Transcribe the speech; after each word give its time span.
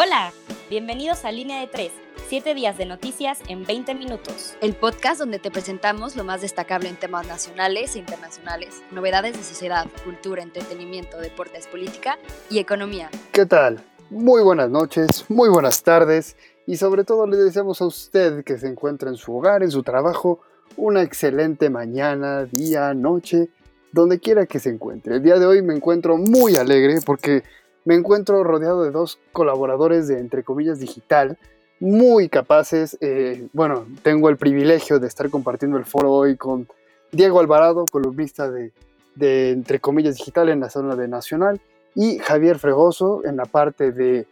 Hola, 0.00 0.32
bienvenidos 0.70 1.24
a 1.24 1.32
Línea 1.32 1.58
de 1.58 1.66
3, 1.66 1.90
7 2.28 2.54
días 2.54 2.78
de 2.78 2.86
noticias 2.86 3.40
en 3.48 3.64
20 3.64 3.96
minutos. 3.96 4.54
El 4.60 4.74
podcast 4.74 5.18
donde 5.18 5.40
te 5.40 5.50
presentamos 5.50 6.14
lo 6.14 6.22
más 6.22 6.40
destacable 6.40 6.88
en 6.88 6.94
temas 6.94 7.26
nacionales 7.26 7.96
e 7.96 7.98
internacionales, 7.98 8.80
novedades 8.92 9.36
de 9.36 9.42
sociedad, 9.42 9.88
cultura, 10.04 10.44
entretenimiento, 10.44 11.18
deportes, 11.18 11.66
política 11.66 12.16
y 12.48 12.60
economía. 12.60 13.10
¿Qué 13.32 13.44
tal? 13.44 13.80
Muy 14.08 14.40
buenas 14.44 14.70
noches, 14.70 15.24
muy 15.28 15.48
buenas 15.48 15.82
tardes 15.82 16.36
y 16.64 16.76
sobre 16.76 17.02
todo 17.02 17.26
le 17.26 17.36
deseamos 17.36 17.82
a 17.82 17.86
usted 17.86 18.44
que 18.44 18.56
se 18.56 18.68
encuentre 18.68 19.08
en 19.08 19.16
su 19.16 19.36
hogar, 19.36 19.64
en 19.64 19.72
su 19.72 19.82
trabajo, 19.82 20.38
una 20.76 21.02
excelente 21.02 21.70
mañana, 21.70 22.44
día, 22.44 22.94
noche, 22.94 23.48
donde 23.90 24.20
quiera 24.20 24.46
que 24.46 24.60
se 24.60 24.70
encuentre. 24.70 25.16
El 25.16 25.24
día 25.24 25.40
de 25.40 25.46
hoy 25.46 25.60
me 25.60 25.74
encuentro 25.74 26.16
muy 26.18 26.54
alegre 26.54 27.00
porque 27.04 27.42
me 27.88 27.94
encuentro 27.94 28.44
rodeado 28.44 28.84
de 28.84 28.90
dos 28.90 29.18
colaboradores 29.32 30.08
de 30.08 30.18
entre 30.18 30.44
comillas 30.44 30.78
digital 30.78 31.38
muy 31.80 32.28
capaces. 32.28 32.98
Eh, 33.00 33.48
bueno, 33.54 33.86
tengo 34.02 34.28
el 34.28 34.36
privilegio 34.36 34.98
de 34.98 35.06
estar 35.06 35.30
compartiendo 35.30 35.78
el 35.78 35.86
foro 35.86 36.12
hoy 36.12 36.36
con 36.36 36.68
Diego 37.12 37.40
Alvarado, 37.40 37.86
columnista 37.90 38.50
de, 38.50 38.72
entre 39.18 39.80
comillas 39.80 40.16
digital 40.16 40.50
en 40.50 40.60
la 40.60 40.68
zona 40.68 40.96
de 40.96 41.08
Nacional, 41.08 41.62
y 41.94 42.18
Javier 42.18 42.58
Fregoso 42.58 43.24
en 43.24 43.38
la 43.38 43.46
parte 43.46 43.90
de 43.90 44.26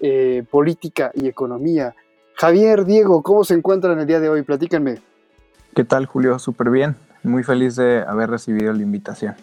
eh, 0.00 0.44
política 0.50 1.10
y 1.14 1.28
economía. 1.28 1.94
Javier, 2.34 2.84
Diego, 2.84 3.22
¿cómo 3.22 3.42
se 3.42 3.54
encuentran 3.54 3.98
el 3.98 4.06
día 4.06 4.20
de 4.20 4.28
hoy? 4.28 4.42
Platícanme. 4.42 4.98
¿Qué 5.74 5.84
tal, 5.84 6.04
Julio? 6.04 6.38
Súper 6.38 6.68
bien. 6.68 6.94
Muy 7.22 7.42
feliz 7.42 7.74
de 7.74 8.04
haber 8.06 8.28
recibido 8.28 8.70
la 8.74 8.82
invitación. 8.82 9.34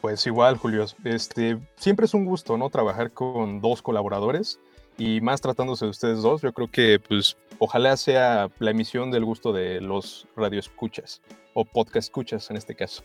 Pues 0.00 0.26
igual, 0.26 0.56
Julio. 0.56 0.86
Este, 1.04 1.58
siempre 1.76 2.06
es 2.06 2.14
un 2.14 2.24
gusto, 2.24 2.56
¿no? 2.56 2.70
Trabajar 2.70 3.10
con 3.12 3.60
dos 3.60 3.82
colaboradores 3.82 4.58
y 4.96 5.20
más 5.20 5.40
tratándose 5.40 5.84
de 5.84 5.90
ustedes 5.90 6.22
dos. 6.22 6.42
Yo 6.42 6.52
creo 6.52 6.70
que, 6.70 6.98
pues, 6.98 7.36
ojalá 7.58 7.96
sea 7.96 8.48
la 8.58 8.70
emisión 8.70 9.10
del 9.10 9.24
gusto 9.24 9.52
de 9.52 9.80
los 9.80 10.26
radioescuchas 10.36 11.20
o 11.54 11.64
podcast 11.64 12.08
escuchas 12.08 12.50
en 12.50 12.56
este 12.56 12.74
caso. 12.74 13.02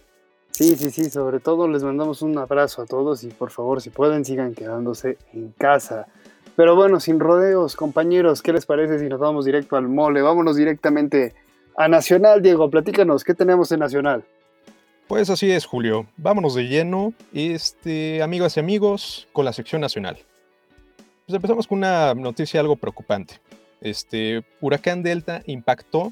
Sí, 0.51 0.77
sí, 0.77 0.89
sí. 0.89 1.09
Sobre 1.09 1.41
todo 1.41 1.67
les 1.67 1.83
mandamos 1.83 2.21
un 2.21 2.37
abrazo 2.37 2.81
a 2.81 2.85
todos 2.85 3.23
y 3.23 3.27
por 3.27 3.51
favor, 3.51 3.81
si 3.81 3.89
pueden, 3.89 4.23
sigan 4.23 4.53
quedándose 4.53 5.17
en 5.33 5.51
casa. 5.57 6.07
Pero 6.55 6.75
bueno, 6.75 7.01
sin 7.01 7.19
rodeos, 7.19 7.75
compañeros, 7.75 8.41
¿qué 8.41 8.53
les 8.53 8.65
parece 8.65 8.99
si 8.99 9.09
nos 9.09 9.19
vamos 9.19 9.43
directo 9.43 9.75
al 9.75 9.89
mole? 9.89 10.21
Vámonos 10.21 10.55
directamente 10.55 11.33
a 11.75 11.89
Nacional, 11.89 12.41
Diego. 12.41 12.69
Platícanos, 12.69 13.25
¿qué 13.25 13.33
tenemos 13.33 13.69
en 13.73 13.81
Nacional? 13.81 14.23
Pues 15.07 15.29
así 15.29 15.51
es, 15.51 15.65
Julio. 15.65 16.07
Vámonos 16.17 16.55
de 16.55 16.63
lleno, 16.63 17.13
este, 17.31 18.23
amigas 18.23 18.57
y 18.57 18.59
amigos, 18.59 19.27
con 19.33 19.45
la 19.45 19.53
sección 19.53 19.79
nacional. 19.79 20.17
Pues 21.27 21.35
empezamos 21.35 21.67
con 21.67 21.77
una 21.77 22.15
noticia 22.15 22.59
algo 22.59 22.75
preocupante. 22.75 23.39
Este 23.81 24.43
huracán 24.61 25.03
Delta 25.03 25.43
impactó 25.45 26.11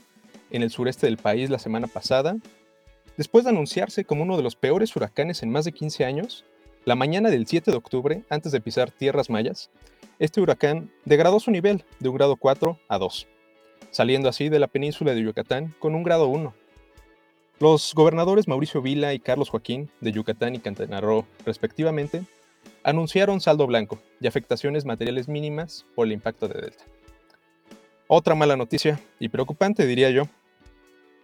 en 0.51 0.61
el 0.61 0.69
sureste 0.69 1.07
del 1.07 1.17
país 1.17 1.49
la 1.49 1.57
semana 1.57 1.87
pasada. 1.87 2.37
Después 3.17 3.45
de 3.45 3.49
anunciarse 3.49 4.05
como 4.05 4.21
uno 4.21 4.37
de 4.37 4.43
los 4.43 4.55
peores 4.55 4.95
huracanes 4.95 5.41
en 5.41 5.51
más 5.51 5.65
de 5.65 5.71
15 5.71 6.05
años, 6.05 6.45
la 6.85 6.93
mañana 6.93 7.31
del 7.31 7.47
7 7.47 7.71
de 7.71 7.77
octubre, 7.77 8.23
antes 8.29 8.51
de 8.51 8.61
pisar 8.61 8.91
tierras 8.91 9.27
mayas, 9.27 9.71
este 10.19 10.39
huracán 10.39 10.91
degradó 11.03 11.39
su 11.39 11.49
nivel 11.49 11.83
de 11.99 12.09
un 12.09 12.15
grado 12.15 12.35
4 12.35 12.77
a 12.87 12.97
2, 12.99 13.27
saliendo 13.89 14.29
así 14.29 14.49
de 14.49 14.59
la 14.59 14.67
península 14.67 15.15
de 15.15 15.23
Yucatán 15.23 15.73
con 15.79 15.95
un 15.95 16.03
grado 16.03 16.27
1 16.27 16.53
los 17.59 17.93
gobernadores 17.93 18.47
Mauricio 18.47 18.81
Vila 18.81 19.13
y 19.13 19.19
Carlos 19.19 19.49
Joaquín 19.49 19.89
de 20.01 20.11
Yucatán 20.11 20.55
y 20.55 20.59
Quintana 20.59 21.01
respectivamente, 21.45 22.23
anunciaron 22.83 23.41
saldo 23.41 23.67
blanco 23.67 23.99
y 24.19 24.27
afectaciones 24.27 24.85
materiales 24.85 25.27
mínimas 25.27 25.85
por 25.95 26.07
el 26.07 26.13
impacto 26.13 26.47
de 26.47 26.61
Delta. 26.61 26.83
Otra 28.07 28.35
mala 28.35 28.57
noticia, 28.57 28.99
y 29.19 29.29
preocupante 29.29 29.85
diría 29.85 30.09
yo, 30.09 30.27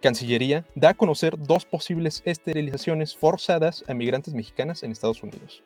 Cancillería 0.00 0.64
da 0.74 0.90
a 0.90 0.94
conocer 0.94 1.36
dos 1.38 1.66
posibles 1.66 2.22
esterilizaciones 2.24 3.14
forzadas 3.14 3.84
a 3.86 3.92
migrantes 3.92 4.32
mexicanas 4.32 4.82
en 4.82 4.92
Estados 4.92 5.22
Unidos. 5.22 5.62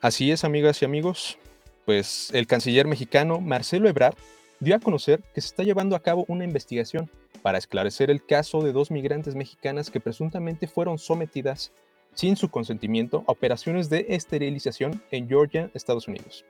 Así 0.00 0.30
es, 0.30 0.44
amigas 0.44 0.80
y 0.80 0.84
amigos, 0.84 1.36
pues 1.84 2.30
el 2.32 2.46
canciller 2.46 2.86
mexicano 2.86 3.40
Marcelo 3.40 3.88
Ebrard 3.88 4.14
dio 4.60 4.76
a 4.76 4.78
conocer 4.78 5.20
que 5.34 5.40
se 5.40 5.48
está 5.48 5.64
llevando 5.64 5.96
a 5.96 6.02
cabo 6.02 6.24
una 6.28 6.44
investigación 6.44 7.10
para 7.42 7.58
esclarecer 7.58 8.10
el 8.10 8.24
caso 8.24 8.62
de 8.62 8.72
dos 8.72 8.90
migrantes 8.90 9.34
mexicanas 9.34 9.90
que 9.90 10.00
presuntamente 10.00 10.66
fueron 10.66 10.98
sometidas 10.98 11.72
sin 12.14 12.36
su 12.36 12.50
consentimiento 12.50 13.24
a 13.26 13.32
operaciones 13.32 13.88
de 13.90 14.06
esterilización 14.08 15.02
en 15.10 15.28
Georgia, 15.28 15.70
Estados 15.74 16.08
Unidos. 16.08 16.44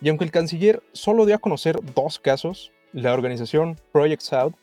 Y 0.00 0.08
aunque 0.08 0.24
el 0.24 0.30
canciller 0.30 0.82
solo 0.92 1.26
dio 1.26 1.34
a 1.34 1.40
conocer 1.40 1.78
dos 1.94 2.18
casos, 2.18 2.72
la 2.92 3.12
organización 3.12 3.76
Project 3.92 4.22
South 4.22 4.54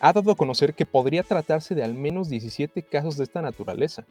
ha 0.00 0.12
dado 0.12 0.32
a 0.32 0.36
conocer 0.36 0.74
que 0.74 0.86
podría 0.86 1.22
tratarse 1.22 1.74
de 1.74 1.84
al 1.84 1.94
menos 1.94 2.28
17 2.28 2.82
casos 2.82 3.16
de 3.16 3.24
esta 3.24 3.42
naturaleza. 3.42 4.06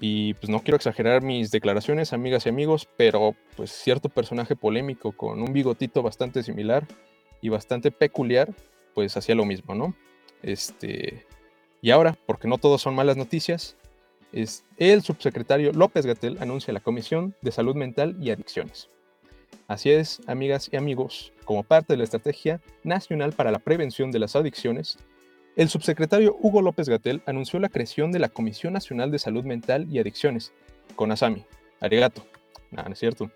Y 0.00 0.34
pues 0.34 0.50
no 0.50 0.60
quiero 0.60 0.76
exagerar 0.76 1.22
mis 1.22 1.50
declaraciones, 1.50 2.12
amigas 2.12 2.46
y 2.46 2.48
amigos, 2.48 2.88
pero 2.96 3.34
pues 3.56 3.70
cierto 3.70 4.08
personaje 4.08 4.56
polémico 4.56 5.12
con 5.12 5.40
un 5.40 5.52
bigotito 5.52 6.02
bastante 6.02 6.42
similar 6.42 6.86
y 7.40 7.48
bastante 7.48 7.90
peculiar 7.90 8.54
pues 8.94 9.16
hacía 9.16 9.34
lo 9.34 9.44
mismo, 9.44 9.74
¿no? 9.74 9.94
Este, 10.42 11.26
y 11.82 11.90
ahora, 11.90 12.16
porque 12.26 12.48
no 12.48 12.58
todos 12.58 12.82
son 12.82 12.94
malas 12.94 13.16
noticias, 13.16 13.76
es 14.32 14.64
el 14.78 15.02
subsecretario 15.02 15.72
López 15.72 16.06
Gatel 16.06 16.38
anuncia 16.40 16.72
la 16.72 16.80
Comisión 16.80 17.34
de 17.42 17.52
Salud 17.52 17.76
Mental 17.76 18.16
y 18.20 18.30
Adicciones. 18.30 18.88
Así 19.68 19.90
es, 19.90 20.20
amigas 20.26 20.68
y 20.72 20.76
amigos, 20.76 21.32
como 21.44 21.62
parte 21.62 21.92
de 21.92 21.98
la 21.98 22.04
Estrategia 22.04 22.60
Nacional 22.82 23.32
para 23.32 23.50
la 23.50 23.58
Prevención 23.58 24.10
de 24.10 24.18
las 24.18 24.36
Adicciones, 24.36 24.98
el 25.56 25.68
subsecretario 25.68 26.36
Hugo 26.40 26.62
López 26.62 26.88
Gatel 26.88 27.22
anunció 27.26 27.60
la 27.60 27.68
creación 27.68 28.10
de 28.10 28.18
la 28.18 28.28
Comisión 28.28 28.72
Nacional 28.72 29.10
de 29.10 29.20
Salud 29.20 29.44
Mental 29.44 29.86
y 29.88 30.00
Adicciones, 30.00 30.52
con 30.96 31.12
Asami, 31.12 31.44
Arigato, 31.80 32.26
no, 32.72 32.82
no 32.82 32.92
es 32.92 32.98
cierto, 32.98 33.30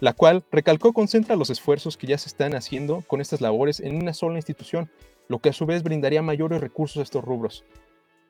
la 0.00 0.12
cual 0.12 0.44
recalcó 0.50 0.92
concentra 0.92 1.36
los 1.36 1.50
esfuerzos 1.50 1.96
que 1.96 2.06
ya 2.06 2.18
se 2.18 2.28
están 2.28 2.54
haciendo 2.54 3.02
con 3.06 3.20
estas 3.20 3.40
labores 3.40 3.80
en 3.80 3.96
una 3.96 4.12
sola 4.12 4.36
institución, 4.36 4.90
lo 5.28 5.38
que 5.38 5.48
a 5.48 5.52
su 5.52 5.66
vez 5.66 5.82
brindaría 5.82 6.22
mayores 6.22 6.60
recursos 6.60 6.98
a 6.98 7.02
estos 7.02 7.24
rubros, 7.24 7.64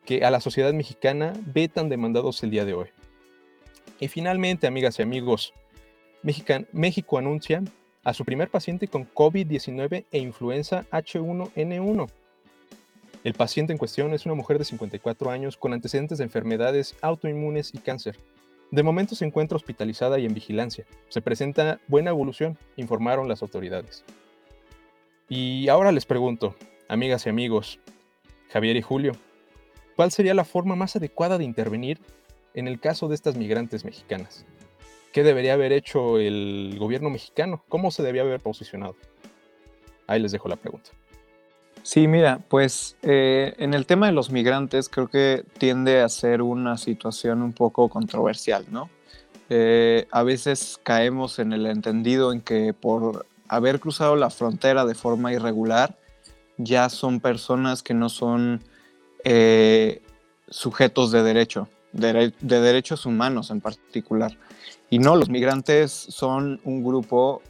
que 0.04 0.24
a 0.24 0.30
la 0.30 0.40
sociedad 0.40 0.72
mexicana 0.72 1.32
ve 1.46 1.68
tan 1.68 1.88
demandados 1.88 2.42
el 2.42 2.50
día 2.50 2.64
de 2.64 2.74
hoy. 2.74 2.88
Y 3.98 4.08
finalmente, 4.08 4.66
amigas 4.66 4.98
y 4.98 5.02
amigos, 5.02 5.52
México 6.22 7.18
anuncia 7.18 7.62
a 8.04 8.14
su 8.14 8.24
primer 8.24 8.48
paciente 8.48 8.88
con 8.88 9.08
COVID-19 9.12 10.04
e 10.10 10.18
influenza 10.18 10.84
H1N1. 10.90 12.08
El 13.24 13.34
paciente 13.34 13.72
en 13.72 13.78
cuestión 13.78 14.14
es 14.14 14.24
una 14.26 14.36
mujer 14.36 14.58
de 14.58 14.64
54 14.64 15.30
años 15.30 15.56
con 15.56 15.72
antecedentes 15.72 16.18
de 16.18 16.24
enfermedades 16.24 16.94
autoinmunes 17.00 17.74
y 17.74 17.78
cáncer 17.78 18.16
de 18.70 18.82
momento 18.82 19.14
se 19.14 19.24
encuentra 19.24 19.56
hospitalizada 19.56 20.18
y 20.18 20.26
en 20.26 20.34
vigilancia. 20.34 20.86
Se 21.08 21.22
presenta 21.22 21.80
buena 21.86 22.10
evolución, 22.10 22.58
informaron 22.76 23.28
las 23.28 23.42
autoridades. 23.42 24.04
Y 25.28 25.68
ahora 25.68 25.92
les 25.92 26.06
pregunto, 26.06 26.54
amigas 26.88 27.26
y 27.26 27.28
amigos, 27.28 27.80
Javier 28.50 28.76
y 28.76 28.82
Julio, 28.82 29.12
¿cuál 29.96 30.10
sería 30.10 30.34
la 30.34 30.44
forma 30.44 30.76
más 30.76 30.96
adecuada 30.96 31.38
de 31.38 31.44
intervenir 31.44 32.00
en 32.54 32.68
el 32.68 32.80
caso 32.80 33.08
de 33.08 33.14
estas 33.14 33.36
migrantes 33.36 33.84
mexicanas? 33.84 34.46
¿Qué 35.12 35.22
debería 35.22 35.54
haber 35.54 35.72
hecho 35.72 36.18
el 36.18 36.76
gobierno 36.78 37.10
mexicano? 37.10 37.64
¿Cómo 37.68 37.90
se 37.90 38.02
debía 38.02 38.22
haber 38.22 38.40
posicionado? 38.40 38.96
Ahí 40.06 40.20
les 40.20 40.32
dejo 40.32 40.48
la 40.48 40.56
pregunta. 40.56 40.90
Sí, 41.86 42.08
mira, 42.08 42.40
pues 42.48 42.96
eh, 43.02 43.54
en 43.58 43.72
el 43.72 43.86
tema 43.86 44.06
de 44.06 44.12
los 44.12 44.32
migrantes 44.32 44.88
creo 44.88 45.06
que 45.06 45.44
tiende 45.56 46.00
a 46.00 46.08
ser 46.08 46.42
una 46.42 46.78
situación 46.78 47.42
un 47.42 47.52
poco 47.52 47.88
controversial, 47.88 48.66
¿no? 48.72 48.90
Eh, 49.50 50.08
a 50.10 50.24
veces 50.24 50.80
caemos 50.82 51.38
en 51.38 51.52
el 51.52 51.64
entendido 51.64 52.32
en 52.32 52.40
que 52.40 52.72
por 52.72 53.24
haber 53.46 53.78
cruzado 53.78 54.16
la 54.16 54.30
frontera 54.30 54.84
de 54.84 54.96
forma 54.96 55.32
irregular, 55.32 55.96
ya 56.56 56.88
son 56.88 57.20
personas 57.20 57.84
que 57.84 57.94
no 57.94 58.08
son 58.08 58.64
eh, 59.22 60.02
sujetos 60.48 61.12
de 61.12 61.22
derecho, 61.22 61.68
de, 61.92 62.32
de, 62.40 62.60
derechos 62.60 63.06
humanos 63.06 63.52
en 63.52 63.60
particular. 63.60 64.36
Y 64.90 64.98
no, 64.98 65.14
los 65.14 65.28
migrantes 65.28 65.92
son 65.92 66.60
un 66.64 66.82
grupo 66.82 67.42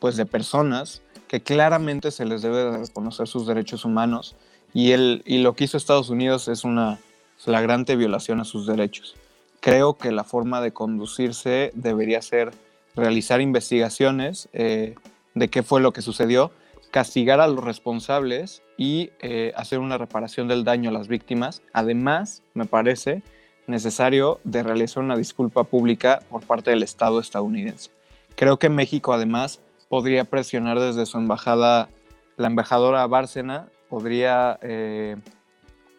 pues 0.00 0.16
de 0.16 0.26
personas 0.26 1.02
que 1.28 1.42
claramente 1.42 2.10
se 2.10 2.24
les 2.24 2.42
debe 2.42 2.64
de 2.64 2.78
reconocer 2.78 3.26
sus 3.28 3.46
derechos 3.46 3.84
humanos 3.84 4.36
y, 4.72 4.92
el, 4.92 5.22
y 5.24 5.38
lo 5.38 5.54
que 5.54 5.64
hizo 5.64 5.76
Estados 5.76 6.10
Unidos 6.10 6.48
es 6.48 6.64
una 6.64 6.98
flagrante 7.38 7.96
violación 7.96 8.40
a 8.40 8.44
sus 8.44 8.66
derechos. 8.66 9.16
Creo 9.60 9.96
que 9.96 10.12
la 10.12 10.24
forma 10.24 10.60
de 10.60 10.72
conducirse 10.72 11.70
debería 11.74 12.22
ser 12.22 12.52
realizar 12.94 13.40
investigaciones 13.40 14.48
eh, 14.52 14.94
de 15.34 15.48
qué 15.48 15.62
fue 15.62 15.80
lo 15.80 15.92
que 15.92 16.02
sucedió, 16.02 16.50
castigar 16.90 17.40
a 17.40 17.46
los 17.46 17.62
responsables 17.62 18.62
y 18.78 19.10
eh, 19.20 19.52
hacer 19.56 19.80
una 19.80 19.98
reparación 19.98 20.48
del 20.48 20.64
daño 20.64 20.90
a 20.90 20.92
las 20.92 21.08
víctimas. 21.08 21.62
Además, 21.72 22.42
me 22.54 22.64
parece 22.64 23.22
necesario 23.66 24.40
realizar 24.44 25.02
una 25.02 25.16
disculpa 25.16 25.64
pública 25.64 26.20
por 26.30 26.42
parte 26.42 26.70
del 26.70 26.82
Estado 26.82 27.20
estadounidense. 27.20 27.90
Creo 28.34 28.58
que 28.58 28.68
México 28.68 29.12
además 29.12 29.60
podría 29.88 30.24
presionar 30.24 30.80
desde 30.80 31.06
su 31.06 31.18
embajada, 31.18 31.88
la 32.36 32.46
embajadora 32.46 33.06
Bárcena 33.06 33.68
podría, 33.88 34.58
eh, 34.62 35.16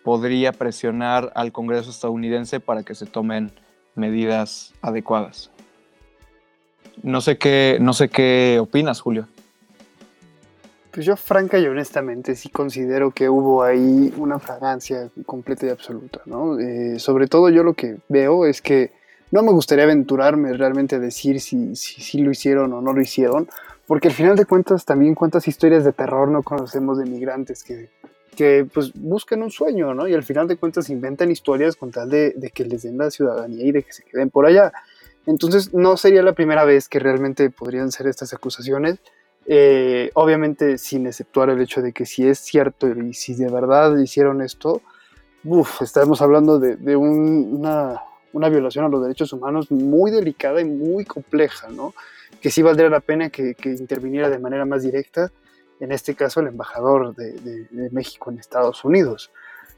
podría 0.03 0.51
presionar 0.51 1.31
al 1.35 1.51
Congreso 1.51 1.89
estadounidense 1.89 2.59
para 2.59 2.83
que 2.83 2.95
se 2.95 3.05
tomen 3.05 3.51
medidas 3.95 4.73
adecuadas. 4.81 5.51
No 7.03 7.21
sé 7.21 7.37
qué, 7.37 7.77
no 7.79 7.93
sé 7.93 8.09
qué 8.09 8.57
opinas, 8.59 9.01
Julio. 9.01 9.27
Pues 10.91 11.05
yo 11.05 11.15
franca 11.15 11.59
y 11.59 11.67
honestamente 11.67 12.35
sí 12.35 12.49
considero 12.49 13.11
que 13.11 13.29
hubo 13.29 13.61
ahí 13.61 14.11
una 14.17 14.39
fragancia 14.39 15.09
completa 15.27 15.67
y 15.67 15.69
absoluta, 15.69 16.21
¿no? 16.25 16.57
Eh, 16.59 16.97
sobre 16.97 17.27
todo 17.27 17.49
yo 17.49 17.61
lo 17.61 17.73
que 17.73 17.97
veo 18.09 18.47
es 18.47 18.63
que 18.63 18.91
no 19.29 19.43
me 19.43 19.51
gustaría 19.51 19.83
aventurarme 19.83 20.53
realmente 20.53 20.95
a 20.95 20.99
decir 20.99 21.39
si, 21.39 21.75
si, 21.75 22.01
si, 22.01 22.19
lo 22.19 22.31
hicieron 22.31 22.73
o 22.73 22.81
no 22.81 22.93
lo 22.93 23.01
hicieron, 23.01 23.47
porque 23.87 24.09
al 24.09 24.13
final 24.13 24.35
de 24.35 24.45
cuentas 24.45 24.85
también 24.85 25.15
cuántas 25.15 25.47
historias 25.47 25.85
de 25.85 25.93
terror 25.93 26.29
no 26.29 26.43
conocemos 26.43 26.97
de 26.97 27.05
migrantes 27.05 27.63
que, 27.63 27.89
que 28.35 28.67
pues 28.71 28.91
buscan 28.93 29.41
un 29.41 29.49
sueño, 29.49 29.93
¿no? 29.93 30.07
Y 30.07 30.13
al 30.13 30.23
final 30.23 30.47
de 30.47 30.57
cuentas 30.57 30.89
inventan 30.89 31.31
historias 31.31 31.75
con 31.75 31.91
tal 31.91 32.09
de, 32.09 32.33
de 32.35 32.49
que 32.51 32.65
les 32.65 32.83
den 32.83 32.97
la 32.97 33.09
ciudadanía 33.09 33.65
y 33.65 33.71
de 33.71 33.83
que 33.83 33.93
se 33.93 34.03
queden 34.03 34.29
por 34.29 34.45
allá. 34.45 34.73
Entonces 35.25 35.73
no 35.73 35.97
sería 35.97 36.21
la 36.21 36.33
primera 36.33 36.65
vez 36.65 36.87
que 36.87 36.99
realmente 36.99 37.49
podrían 37.49 37.91
ser 37.91 38.07
estas 38.07 38.33
acusaciones. 38.33 38.99
Eh, 39.49 40.11
obviamente 40.13 40.77
sin 40.77 41.07
exceptuar 41.07 41.49
el 41.49 41.61
hecho 41.61 41.81
de 41.81 41.93
que 41.93 42.05
si 42.05 42.27
es 42.27 42.37
cierto 42.37 42.89
y 42.89 43.13
si 43.13 43.33
de 43.33 43.49
verdad 43.49 43.97
hicieron 43.97 44.41
esto, 44.41 44.81
uf, 45.45 45.81
estaremos 45.81 46.21
hablando 46.21 46.59
de, 46.59 46.75
de 46.75 46.97
un, 46.97 47.55
una, 47.57 48.01
una, 48.33 48.49
violación 48.49 48.83
a 48.83 48.89
los 48.89 49.01
derechos 49.01 49.31
humanos 49.31 49.71
muy 49.71 50.11
delicada 50.11 50.59
y 50.59 50.65
muy 50.65 51.05
compleja, 51.05 51.69
¿no? 51.69 51.93
Que 52.41 52.51
sí 52.51 52.61
valdría 52.61 52.89
la 52.89 52.99
pena 52.99 53.29
que, 53.29 53.55
que 53.55 53.69
interviniera 53.69 54.29
de 54.29 54.39
manera 54.39 54.65
más 54.65 54.83
directa, 54.83 55.31
en 55.79 55.91
este 55.91 56.15
caso 56.15 56.39
el 56.39 56.47
embajador 56.47 57.15
de, 57.15 57.89
México 57.91 58.31
en 58.31 58.39
Estados 58.39 58.83
Unidos. 58.83 59.31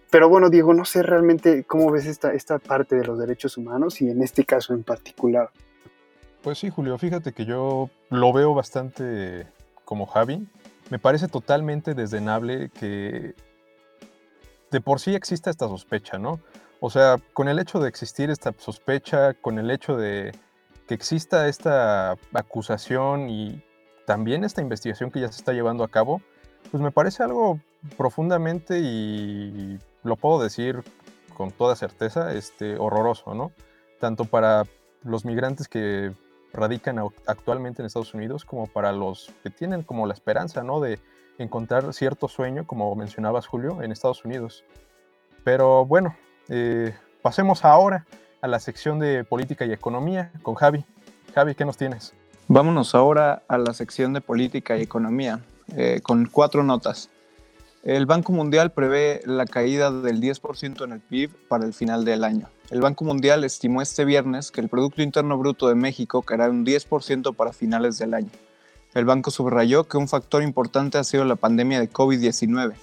Pero 0.10 0.28
bueno, 0.28 0.50
Diego, 0.50 0.74
no 0.74 0.86
sé 0.86 1.04
realmente 1.04 1.64
cómo 1.66 1.92
ves 1.92 2.06
esta, 2.06 2.34
esta 2.34 2.58
parte 2.58 2.96
de 2.96 3.06
los 3.06 3.20
derechos 3.20 3.58
humanos 3.58 4.02
y 4.02 4.10
en 4.10 4.24
este 4.24 4.44
caso 4.44 4.74
en 4.74 4.84
particular. 4.84 5.52
Pues 6.42 6.58
sí, 6.58 6.70
Julio, 6.70 6.98
fíjate 6.98 7.34
que 7.34 7.46
yo 7.46 7.90
lo 8.10 8.34
veo 8.34 8.54
bastante 8.54 9.46
como 9.86 10.06
Javi, 10.06 10.48
me 10.90 11.00
parece 11.00 11.28
totalmente 11.28 11.94
desdenable 11.94 12.70
que 12.70 13.36
de 14.72 14.82
por 14.82 15.00
sí 15.00 15.16
exista 15.16 15.50
esta 15.50 15.68
sospecha, 15.68 16.18
¿no? 16.18 16.40
O 16.80 16.90
sea, 16.90 17.18
con 17.34 17.50
el 17.50 17.60
hecho 17.60 17.80
de 17.80 17.90
existir 17.90 18.30
esta 18.30 18.54
sospecha, 18.58 19.34
con 19.34 19.60
el 19.60 19.70
hecho 19.70 19.98
de 19.98 20.32
que 20.90 20.96
exista 20.96 21.48
esta 21.48 22.18
acusación 22.34 23.30
y 23.30 23.64
también 24.08 24.44
esta 24.44 24.64
investigación 24.64 25.12
que 25.12 25.20
ya 25.20 25.32
se 25.32 25.38
está 25.38 25.54
llevando 25.54 25.84
a 25.84 25.88
cabo, 25.88 26.20
pues 26.72 26.82
me 26.82 26.90
parece 26.90 27.22
algo 27.22 27.60
profundamente 27.96 28.80
y 28.80 29.78
lo 30.02 30.16
puedo 30.16 30.42
decir 30.42 30.82
con 31.38 31.52
toda 31.52 31.76
certeza, 31.76 32.34
este, 32.34 32.80
horroroso, 32.80 33.36
¿no? 33.36 33.52
Tanto 34.00 34.26
para 34.26 34.64
los 35.04 35.26
migrantes 35.26 35.68
que 35.68 36.12
radican 36.54 36.98
actualmente 37.28 37.84
en 37.84 37.86
Estados 37.86 38.16
Unidos 38.16 38.44
como 38.44 38.66
para 38.66 38.92
los 38.92 39.32
que 39.44 39.52
tienen 39.52 39.84
como 39.84 40.08
la 40.08 40.16
esperanza, 40.16 40.64
¿no? 40.64 40.80
De 40.80 41.00
encontrar 41.38 41.94
cierto 41.94 42.28
sueño, 42.28 42.66
como 42.66 42.96
mencionabas 42.96 43.46
Julio, 43.46 43.84
en 43.84 43.92
Estados 43.92 44.26
Unidos. 44.26 44.66
Pero 45.44 45.86
bueno, 45.86 46.16
eh, 46.48 46.96
pasemos 47.22 47.64
ahora 47.64 48.08
a 48.42 48.48
la 48.48 48.60
sección 48.60 49.00
de 49.00 49.24
política 49.24 49.66
y 49.66 49.72
economía 49.72 50.32
con 50.42 50.56
Javi. 50.56 50.86
Javi, 51.34 51.56
¿qué 51.56 51.66
nos 51.66 51.78
tienes? 51.78 52.14
Vámonos 52.48 52.96
ahora 52.96 53.44
a 53.48 53.58
la 53.58 53.74
sección 53.74 54.14
de 54.14 54.22
política 54.22 54.78
y 54.78 54.82
economía, 54.82 55.40
eh, 55.76 56.00
con 56.02 56.26
cuatro 56.26 56.64
notas. 56.64 57.10
El 57.84 58.06
Banco 58.06 58.34
Mundial 58.34 58.72
prevé 58.72 59.22
la 59.26 59.46
caída 59.46 59.92
del 59.92 60.20
10% 60.20 60.84
en 60.84 60.92
el 60.92 61.00
PIB 61.00 61.32
para 61.48 61.66
el 61.66 61.74
final 61.74 62.04
del 62.04 62.24
año. 62.24 62.50
El 62.72 62.82
Banco 62.82 63.06
Mundial 63.06 63.44
estimó 63.44 63.82
este 63.82 64.04
viernes 64.04 64.52
que 64.52 64.62
el 64.62 64.68
Producto 64.68 65.02
Interno 65.02 65.38
Bruto 65.38 65.70
de 65.70 65.76
México 65.76 66.22
caerá 66.22 66.50
un 66.50 66.66
10% 66.66 67.36
para 67.36 67.54
finales 67.54 67.98
del 67.98 68.14
año. 68.14 68.32
El 68.94 69.06
banco 69.06 69.30
subrayó 69.30 69.84
que 69.84 69.98
un 69.98 70.08
factor 70.08 70.42
importante 70.42 70.98
ha 70.98 71.04
sido 71.04 71.24
la 71.24 71.36
pandemia 71.36 71.80
de 71.80 71.90
COVID-19. 71.90 72.74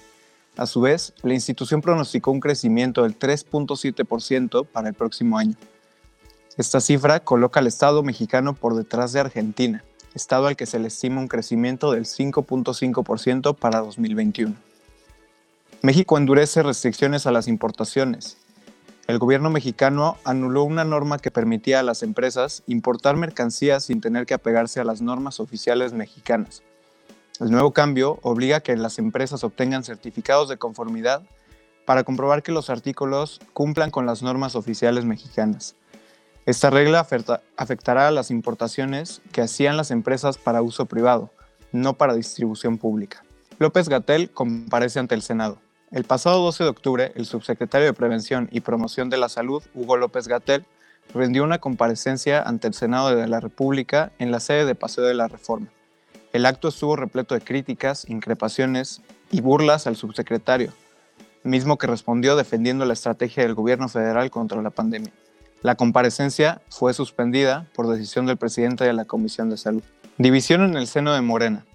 A 0.57 0.65
su 0.65 0.81
vez, 0.81 1.13
la 1.21 1.35
institución 1.35 1.81
pronosticó 1.81 2.31
un 2.31 2.39
crecimiento 2.39 3.03
del 3.03 3.17
3.7% 3.17 4.65
para 4.65 4.89
el 4.89 4.95
próximo 4.95 5.37
año. 5.37 5.55
Esta 6.57 6.81
cifra 6.81 7.19
coloca 7.19 7.59
al 7.59 7.67
Estado 7.67 8.01
mexicano 8.01 8.55
por 8.55 8.75
detrás 8.75 9.13
de 9.13 9.19
Argentina, 9.19 9.83
estado 10.15 10.47
al 10.47 10.55
que 10.55 10.65
se 10.65 10.79
le 10.79 10.87
estima 10.87 11.21
un 11.21 11.27
crecimiento 11.27 11.91
del 11.91 12.05
5.5% 12.05 13.55
para 13.55 13.81
2021. 13.81 14.55
México 15.83 16.17
endurece 16.17 16.63
restricciones 16.63 17.27
a 17.27 17.31
las 17.31 17.47
importaciones. 17.47 18.37
El 19.05 19.19
gobierno 19.19 19.51
mexicano 19.51 20.17
anuló 20.23 20.63
una 20.63 20.83
norma 20.83 21.19
que 21.19 21.29
permitía 21.29 21.81
a 21.81 21.83
las 21.83 22.01
empresas 22.01 22.63
importar 22.65 23.15
mercancías 23.15 23.85
sin 23.85 24.01
tener 24.01 24.25
que 24.25 24.33
apegarse 24.33 24.79
a 24.79 24.83
las 24.83 25.01
normas 25.01 25.39
oficiales 25.39 25.93
mexicanas. 25.93 26.63
El 27.39 27.51
nuevo 27.51 27.71
cambio 27.71 28.17
obliga 28.23 28.57
a 28.57 28.59
que 28.61 28.75
las 28.75 28.97
empresas 28.97 29.43
obtengan 29.43 29.83
certificados 29.83 30.49
de 30.49 30.57
conformidad 30.57 31.21
para 31.85 32.03
comprobar 32.03 32.41
que 32.41 32.51
los 32.51 32.71
artículos 32.71 33.39
cumplan 33.53 33.91
con 33.91 34.07
las 34.07 34.23
normas 34.23 34.55
oficiales 34.55 35.05
mexicanas. 35.05 35.75
Esta 36.47 36.71
regla 36.71 37.05
afectará 37.57 38.07
a 38.07 38.11
las 38.11 38.31
importaciones 38.31 39.21
que 39.31 39.41
hacían 39.41 39.77
las 39.77 39.91
empresas 39.91 40.39
para 40.39 40.63
uso 40.63 40.87
privado, 40.87 41.29
no 41.71 41.93
para 41.93 42.15
distribución 42.15 42.79
pública. 42.79 43.23
López 43.59 43.87
Gatel 43.87 44.31
comparece 44.31 44.97
ante 44.97 45.13
el 45.13 45.21
Senado. 45.21 45.59
El 45.91 46.05
pasado 46.05 46.41
12 46.41 46.63
de 46.63 46.69
octubre, 46.71 47.11
el 47.15 47.25
subsecretario 47.27 47.85
de 47.85 47.93
Prevención 47.93 48.49
y 48.51 48.61
Promoción 48.61 49.11
de 49.11 49.17
la 49.17 49.29
Salud, 49.29 49.61
Hugo 49.75 49.95
López 49.95 50.27
Gatel, 50.27 50.65
rindió 51.13 51.43
una 51.43 51.59
comparecencia 51.59 52.41
ante 52.41 52.67
el 52.67 52.73
Senado 52.73 53.15
de 53.15 53.27
la 53.27 53.39
República 53.39 54.11
en 54.17 54.31
la 54.31 54.39
sede 54.39 54.65
de 54.65 54.73
Paseo 54.73 55.03
de 55.03 55.13
la 55.13 55.27
Reforma. 55.27 55.67
El 56.37 56.45
acto 56.45 56.67
estuvo 56.67 56.95
repleto 56.95 57.33
de 57.33 57.41
críticas, 57.41 58.07
increpaciones 58.07 59.01
y 59.31 59.41
burlas 59.41 59.87
al 59.87 59.95
subsecretario, 59.95 60.71
mismo 61.41 61.79
que 61.79 61.87
respondió 61.87 62.35
defendiendo 62.35 62.85
la 62.85 62.93
estrategia 62.93 63.41
del 63.41 63.55
gobierno 63.55 63.89
federal 63.89 64.29
contra 64.29 64.61
la 64.61 64.69
pandemia. 64.69 65.11
La 65.63 65.73
comparecencia 65.73 66.61
fue 66.69 66.93
suspendida 66.93 67.65
por 67.73 67.87
decisión 67.87 68.27
del 68.27 68.37
presidente 68.37 68.83
de 68.83 68.93
la 68.93 69.05
Comisión 69.05 69.49
de 69.49 69.57
Salud. 69.57 69.81
División 70.19 70.61
en 70.61 70.77
el 70.77 70.85
seno 70.85 71.11
de 71.15 71.21
Morena. 71.21 71.65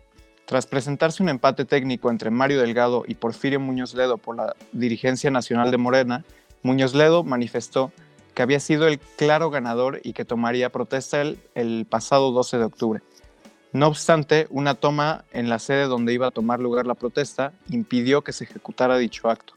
Tras 0.44 0.66
presentarse 0.66 1.24
un 1.24 1.28
empate 1.28 1.64
técnico 1.64 2.08
entre 2.08 2.30
Mario 2.30 2.60
Delgado 2.60 3.02
y 3.08 3.16
Porfirio 3.16 3.58
Muñoz 3.58 3.94
Ledo 3.94 4.16
por 4.16 4.36
la 4.36 4.54
dirigencia 4.70 5.32
nacional 5.32 5.72
de 5.72 5.78
Morena, 5.78 6.24
Muñoz 6.62 6.94
Ledo 6.94 7.24
manifestó 7.24 7.90
que 8.34 8.42
había 8.42 8.60
sido 8.60 8.86
el 8.86 8.98
claro 8.98 9.50
ganador 9.50 10.00
y 10.04 10.12
que 10.12 10.24
tomaría 10.24 10.70
protesta 10.70 11.20
el, 11.20 11.86
pasado 11.90 12.30
12 12.30 12.58
de 12.58 12.64
octubre. 12.64 13.02
No 13.72 13.88
obstante, 13.88 14.46
una 14.50 14.74
toma 14.74 15.24
en 15.32 15.48
la 15.48 15.58
sede 15.58 15.84
donde 15.84 16.12
iba 16.12 16.26
a 16.26 16.30
tomar 16.30 16.60
lugar 16.60 16.86
la 16.86 16.94
protesta 16.94 17.52
impidió 17.70 18.22
que 18.22 18.32
se 18.32 18.44
ejecutara 18.44 18.98
dicho 18.98 19.30
acto. 19.30 19.54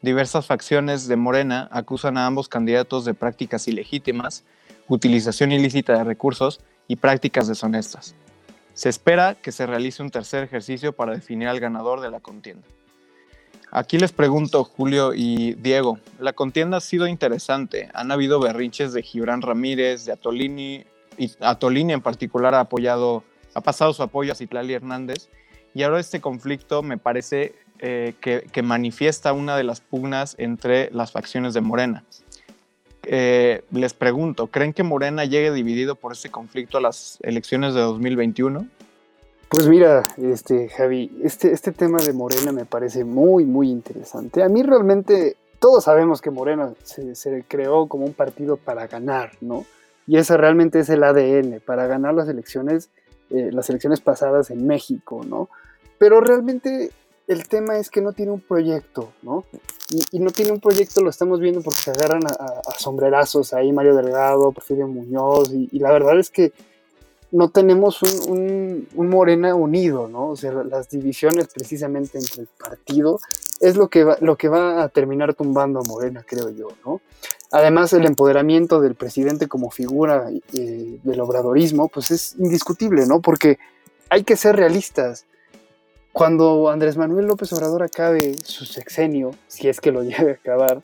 Diversas 0.00 0.46
facciones 0.46 1.08
de 1.08 1.16
Morena 1.16 1.68
acusan 1.70 2.16
a 2.16 2.24
ambos 2.24 2.48
candidatos 2.48 3.04
de 3.04 3.12
prácticas 3.12 3.68
ilegítimas, 3.68 4.44
utilización 4.88 5.52
ilícita 5.52 5.92
de 5.92 6.04
recursos 6.04 6.60
y 6.88 6.96
prácticas 6.96 7.48
deshonestas. 7.48 8.14
Se 8.72 8.88
espera 8.88 9.34
que 9.34 9.52
se 9.52 9.66
realice 9.66 10.02
un 10.02 10.10
tercer 10.10 10.42
ejercicio 10.42 10.94
para 10.94 11.12
definir 11.12 11.48
al 11.48 11.60
ganador 11.60 12.00
de 12.00 12.10
la 12.10 12.20
contienda. 12.20 12.66
Aquí 13.70 13.98
les 13.98 14.10
pregunto, 14.10 14.64
Julio 14.64 15.12
y 15.14 15.52
Diego, 15.52 15.98
la 16.18 16.32
contienda 16.32 16.78
ha 16.78 16.80
sido 16.80 17.06
interesante. 17.06 17.88
Han 17.92 18.10
habido 18.10 18.40
berrinches 18.40 18.92
de 18.92 19.02
Gibran 19.02 19.42
Ramírez, 19.42 20.06
de 20.06 20.12
Atolini, 20.12 20.86
y 21.18 21.30
Atolini 21.40 21.92
en 21.92 22.00
particular 22.00 22.54
ha 22.54 22.60
apoyado, 22.60 23.22
ha 23.54 23.60
pasado 23.60 23.92
su 23.92 24.02
apoyo 24.02 24.32
a 24.32 24.34
Citlali 24.34 24.74
Hernández. 24.74 25.28
Y 25.74 25.82
ahora 25.82 26.00
este 26.00 26.20
conflicto 26.20 26.82
me 26.82 26.98
parece 26.98 27.54
eh, 27.78 28.14
que, 28.20 28.62
manifiesta 28.62 29.32
una 29.32 29.56
de 29.56 29.64
las 29.64 29.80
pugnas 29.80 30.34
entre 30.38 30.90
las 30.92 31.12
facciones 31.12 31.54
de 31.54 31.60
Morena. 31.60 32.04
Eh, 33.04 33.62
les 33.70 33.94
pregunto, 33.94 34.48
¿creen 34.48 34.72
que 34.72 34.82
Morena 34.82 35.24
llegue 35.24 35.52
dividido 35.52 35.94
por 35.94 36.12
este 36.12 36.30
conflicto 36.30 36.78
a 36.78 36.80
las 36.80 37.18
elecciones 37.22 37.74
de 37.74 37.80
2021? 37.80 38.66
Pues 39.48 39.66
mira, 39.66 40.04
este, 40.18 40.68
Javi, 40.68 41.10
este, 41.24 41.52
este 41.52 41.72
tema 41.72 41.98
de 42.02 42.12
Morena 42.12 42.52
me 42.52 42.66
parece 42.66 43.04
muy, 43.04 43.44
muy 43.44 43.70
interesante. 43.70 44.42
A 44.42 44.48
mí 44.48 44.62
realmente, 44.62 45.36
todos 45.58 45.84
sabemos 45.84 46.20
que 46.20 46.30
Morena 46.30 46.74
se, 46.82 47.14
se 47.14 47.44
creó 47.48 47.88
como 47.88 48.04
un 48.04 48.12
partido 48.12 48.58
para 48.58 48.86
ganar, 48.86 49.32
¿no? 49.40 49.64
Y 50.06 50.18
ese 50.18 50.36
realmente 50.36 50.80
es 50.80 50.88
el 50.90 51.02
ADN, 51.02 51.60
para 51.64 51.86
ganar 51.86 52.14
las 52.14 52.28
elecciones, 52.28 52.90
eh, 53.30 53.50
las 53.52 53.68
elecciones 53.70 54.00
pasadas 54.00 54.50
en 54.50 54.66
México, 54.66 55.22
¿no? 55.26 55.48
Pero 55.98 56.20
realmente 56.20 56.90
el 57.26 57.46
tema 57.46 57.78
es 57.78 57.90
que 57.90 58.00
no 58.00 58.12
tiene 58.12 58.32
un 58.32 58.40
proyecto, 58.40 59.12
¿no? 59.22 59.44
Y, 60.12 60.18
no 60.18 60.30
tiene 60.30 60.52
un 60.52 60.60
proyecto, 60.60 61.00
lo 61.00 61.10
estamos 61.10 61.40
viendo 61.40 61.62
porque 61.62 61.80
se 61.80 61.90
agarran 61.92 62.22
a, 62.26 62.78
sombrerazos 62.78 63.52
ahí 63.54 63.72
Mario 63.72 63.94
Delgado, 63.94 64.50
Porfirio 64.52 64.88
Muñoz, 64.88 65.52
y, 65.52 65.78
la 65.78 65.92
verdad 65.92 66.18
es 66.18 66.30
que 66.30 66.52
no 67.32 67.50
tenemos 67.50 68.02
un, 68.02 68.88
Morena 68.94 69.54
unido, 69.54 70.08
¿no? 70.08 70.28
O 70.30 70.36
sea, 70.36 70.52
las 70.52 70.88
divisiones 70.90 71.48
precisamente 71.48 72.18
entre 72.18 72.42
el 72.42 72.48
partido 72.48 73.20
es 73.60 73.76
lo 73.76 73.88
que 73.88 74.04
va, 74.04 74.16
lo 74.20 74.36
que 74.36 74.48
va 74.48 74.82
a 74.82 74.88
terminar 74.88 75.34
tumbando 75.34 75.80
a 75.80 75.82
Morena, 75.82 76.24
creo 76.26 76.50
yo, 76.50 76.68
¿no? 76.84 77.00
Además, 77.52 77.92
el 77.92 78.06
empoderamiento 78.06 78.80
del 78.80 78.94
presidente 78.94 79.48
como 79.48 79.70
figura 79.70 80.30
eh, 80.52 80.98
del 81.02 81.20
obradorismo, 81.20 81.88
pues 81.88 82.10
es 82.10 82.36
indiscutible, 82.38 83.06
¿no? 83.06 83.20
Porque 83.20 83.58
hay 84.08 84.24
que 84.24 84.36
ser 84.36 84.56
realistas. 84.56 85.26
Cuando 86.12 86.70
Andrés 86.70 86.96
Manuel 86.96 87.26
López 87.26 87.52
Obrador 87.52 87.82
acabe 87.82 88.36
su 88.42 88.64
sexenio, 88.64 89.32
si 89.46 89.68
es 89.68 89.80
que 89.80 89.92
lo 89.92 90.02
llegue 90.04 90.30
a 90.30 90.34
acabar, 90.34 90.80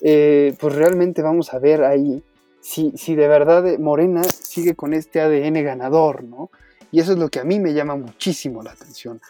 eh, 0.00 0.54
pues 0.60 0.74
realmente 0.74 1.22
vamos 1.22 1.52
a 1.52 1.58
ver 1.58 1.84
ahí 1.84 2.22
si, 2.64 2.92
si 2.96 3.14
de 3.14 3.28
verdad 3.28 3.78
Morena 3.78 4.24
sigue 4.24 4.74
con 4.74 4.94
este 4.94 5.20
ADN 5.20 5.62
ganador, 5.62 6.24
¿no? 6.24 6.50
Y 6.90 6.98
eso 6.98 7.12
es 7.12 7.18
lo 7.18 7.28
que 7.28 7.38
a 7.38 7.44
mí 7.44 7.60
me 7.60 7.74
llama 7.74 7.94
muchísimo 7.94 8.62
la 8.62 8.70
atención. 8.70 9.20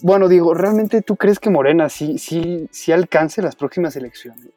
Bueno, 0.00 0.28
digo, 0.28 0.54
¿realmente 0.54 1.02
tú 1.02 1.16
crees 1.16 1.40
que 1.40 1.50
Morena 1.50 1.88
sí, 1.88 2.18
sí, 2.18 2.68
sí 2.70 2.92
alcance 2.92 3.42
las 3.42 3.56
próximas 3.56 3.96
elecciones? 3.96 4.50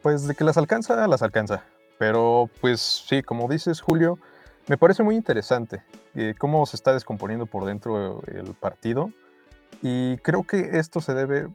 Pues 0.00 0.26
de 0.26 0.34
que 0.34 0.44
las 0.44 0.56
alcanza, 0.56 1.06
las 1.06 1.20
alcanza. 1.20 1.64
Pero 1.98 2.48
pues 2.62 2.80
sí, 2.80 3.22
como 3.22 3.46
dices 3.46 3.82
Julio, 3.82 4.18
me 4.68 4.78
parece 4.78 5.02
muy 5.02 5.16
interesante 5.16 5.82
eh, 6.14 6.34
cómo 6.38 6.64
se 6.64 6.76
está 6.76 6.94
descomponiendo 6.94 7.44
por 7.44 7.66
dentro 7.66 8.22
el 8.26 8.54
partido. 8.54 9.12
Y 9.82 10.16
creo 10.18 10.44
que 10.44 10.78
esto 10.78 11.02
se 11.02 11.12
debe, 11.12 11.48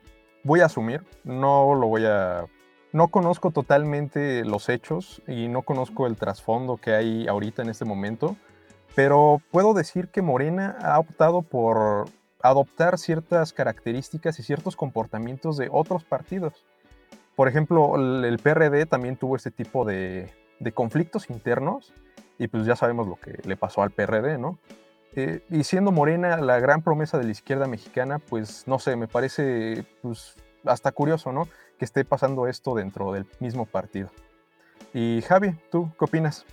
voy 0.44 0.62
a 0.62 0.66
asumir, 0.66 1.04
no 1.24 1.76
lo 1.76 1.88
voy 1.88 2.06
a... 2.06 2.46
No 2.92 3.08
conozco 3.08 3.50
totalmente 3.50 4.46
los 4.46 4.70
hechos 4.70 5.24
y 5.28 5.48
no 5.48 5.64
conozco 5.64 6.06
el 6.06 6.16
trasfondo 6.16 6.78
que 6.78 6.94
hay 6.94 7.28
ahorita 7.28 7.64
en 7.64 7.70
este 7.70 7.86
momento, 7.86 8.36
pero 8.96 9.42
puedo 9.50 9.74
decir 9.74 10.10
que 10.10 10.22
Morena 10.22 10.78
ha 10.80 11.00
optado 11.00 11.42
por 11.42 12.06
adoptar 12.44 13.00
ciertas 13.00 13.52
características 13.54 14.38
y 14.38 14.44
ciertos 14.44 14.76
comportamientos 14.76 15.58
de 15.58 15.70
otros 15.72 16.04
partidos. 16.04 16.66
Por 17.36 17.48
ejemplo, 17.48 17.96
el, 17.96 18.38
PRD 18.38 18.86
también 18.86 19.16
tuvo 19.16 19.36
este 19.36 19.50
tipo 19.50 19.86
de, 19.86 20.30
conflictos 20.76 21.30
internos 21.30 21.94
y 22.38 22.48
pues 22.48 22.66
ya 22.66 22.76
sabemos 22.76 23.08
lo 23.08 23.16
que 23.16 23.40
le 23.44 23.58
pasó 23.58 23.82
al 23.82 23.92
PRD, 23.92 24.38
¿no? 24.38 24.60
Eh, 25.15 25.41
y 25.50 25.63
siendo 25.63 25.91
Morena 25.91 26.38
la 26.38 26.60
gran 26.60 26.82
promesa 26.82 27.17
de 27.17 27.25
la 27.25 27.32
izquierda 27.32 27.67
mexicana, 27.67 28.20
pues 28.20 28.67
no 28.67 28.79
sé, 28.79 28.96
me 28.96 29.08
parece 29.08 29.86
pues, 30.01 30.36
hasta 30.65 30.91
curioso, 30.91 31.32
¿no? 31.32 31.48
Que 31.77 31.86
esté 31.86 32.03
pasando 32.03 32.48
esto 32.48 32.74
dentro 32.74 33.12
del 33.12 33.25
mismo 33.39 33.65
partido. 33.65 34.10
Y 34.93 35.22
Javi, 35.22 35.55
¿tú 35.72 35.91
qué 35.98 36.05
opinas? 36.05 36.46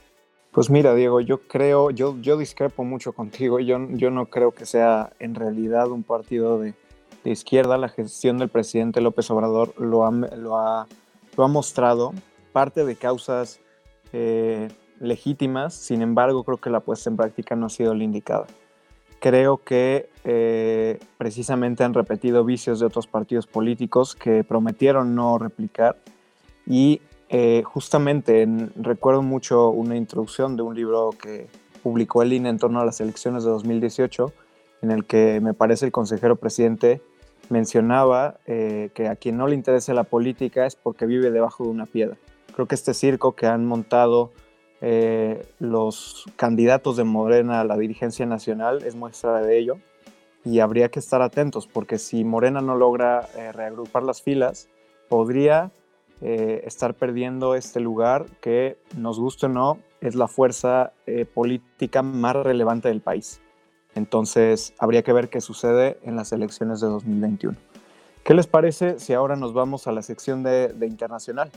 Pues 0.52 0.69
mira, 0.69 0.95
Diego, 0.95 1.21
yo 1.21 1.47
creo, 1.47 1.90
yo, 1.90 2.17
yo 2.21 2.37
discrepo 2.37 2.85
mucho 2.85 3.12
contigo. 3.12 3.61
Yo, 3.61 3.79
yo 3.90 4.11
no 4.11 4.26
creo 4.26 4.52
que 4.52 4.67
sea 4.67 5.12
en 5.21 5.35
realidad 5.35 5.88
un 5.88 6.02
partido 6.02 6.59
de, 6.59 6.75
de 7.25 7.31
izquierda, 7.31 7.79
la 7.79 7.88
gestión 7.88 8.38
del 8.38 8.49
presidente 8.49 9.00
López 9.00 9.31
Obrador 9.31 9.75
lo 9.79 10.07
ha, 10.07 10.11
lo 10.11 10.59
ha, 10.59 10.87
lo 11.37 11.45
ha 11.45 11.49
mostrado, 11.49 12.12
parte 12.52 12.85
de 12.85 12.97
causas 12.97 13.61
eh, 14.12 14.69
legítimas, 15.00 15.75
sin 15.75 16.02
embargo 16.02 16.45
creo 16.45 16.59
que 16.59 16.71
la 16.71 16.80
puesta 16.80 17.11
en 17.11 17.16
práctica 17.16 17.57
no 17.57 17.66
ha 17.66 17.71
sido 17.71 17.95
la 17.95 18.04
indicada. 18.04 18.47
Creo 19.19 19.59
que 19.59 20.09
eh, 20.25 20.99
precisamente 21.19 21.85
han 21.85 21.92
repetido 21.92 22.45
vicios 22.45 22.80
de 22.80 22.87
otros 22.87 23.07
partidos 23.07 23.47
políticos 23.47 24.14
que 24.14 24.45
prometieron 24.45 25.14
no 25.14 25.37
replicar 25.38 25.97
y 26.66 27.00
eh, 27.28 27.62
justamente 27.64 28.49
recuerdo 28.76 29.23
mucho 29.23 29.71
una 29.71 29.97
introducción 29.97 30.57
de 30.57 30.62
un 30.62 30.75
libro 30.75 31.11
que 31.11 31.49
publicó 31.83 32.23
el 32.23 32.33
INE 32.33 32.49
en 32.49 32.59
torno 32.59 32.80
a 32.80 32.85
las 32.85 33.00
elecciones 33.00 33.45
de 33.45 33.50
2018 33.50 34.33
en 34.83 34.90
el 34.90 35.04
que 35.04 35.40
me 35.40 35.54
parece 35.54 35.87
el 35.87 35.92
consejero 35.92 36.37
presidente 36.37 37.02
mencionaba 37.50 38.38
eh, 38.47 38.90
que 38.95 39.09
a 39.09 39.16
quien 39.16 39.37
no 39.37 39.47
le 39.47 39.54
interese 39.54 39.92
la 39.92 40.04
política 40.04 40.66
es 40.66 40.76
porque 40.76 41.07
vive 41.07 41.30
debajo 41.30 41.64
de 41.64 41.71
una 41.71 41.87
piedra. 41.87 42.16
Creo 42.54 42.66
que 42.66 42.75
este 42.75 42.95
circo 42.95 43.35
que 43.35 43.47
han 43.47 43.66
montado 43.66 44.33
eh, 44.81 45.47
los 45.59 46.25
candidatos 46.37 46.97
de 46.97 47.05
Morena 47.05 47.61
a 47.61 47.65
la 47.65 47.77
dirigencia 47.77 48.27
nacional 48.27 48.83
es 48.85 48.95
muestra 48.95 49.41
de 49.43 49.59
ello 49.59 49.79
y 50.45 50.61
habría 50.61 50.91
que 50.91 50.99
estar 50.99 51.23
atentos 51.23 51.67
porque 51.67 51.99
si 51.99 52.25
Morena 52.25 52.61
no 52.61 52.77
logra 52.77 53.29
eh, 53.37 53.53
reagrupar 53.53 54.03
las 54.03 54.23
filas, 54.23 54.69
podría 55.09 55.71
estar 56.23 56.93
perdiendo 56.93 57.55
este 57.55 57.81
lugar 57.81 58.27
que, 58.43 58.77
nos 58.95 59.19
guste 59.19 59.47
o 59.47 59.49
no, 59.49 59.79
es 60.03 60.15
la 60.15 60.29
fuerza 60.29 60.93
política 61.33 62.03
más 62.03 62.37
relevante 62.37 62.89
del 62.89 63.01
país. 63.01 63.41
Entonces, 63.95 64.75
habría 64.79 65.03
que 65.03 65.15
ver 65.15 65.31
qué 65.31 65.41
sucede 65.41 65.99
en 66.03 66.17
las 66.17 66.33
elecciones 66.33 66.81
de 66.81 66.89
2021. 66.89 67.57
¿Qué 68.25 68.35
les 68.35 68.47
parece 68.47 68.99
si 68.99 69.13
ahora 69.13 69.35
nos 69.37 69.53
vamos 69.53 69.87
a 69.87 69.93
la 69.93 70.03
sección 70.03 70.43
de, 70.43 70.75
internacional? 70.83 71.51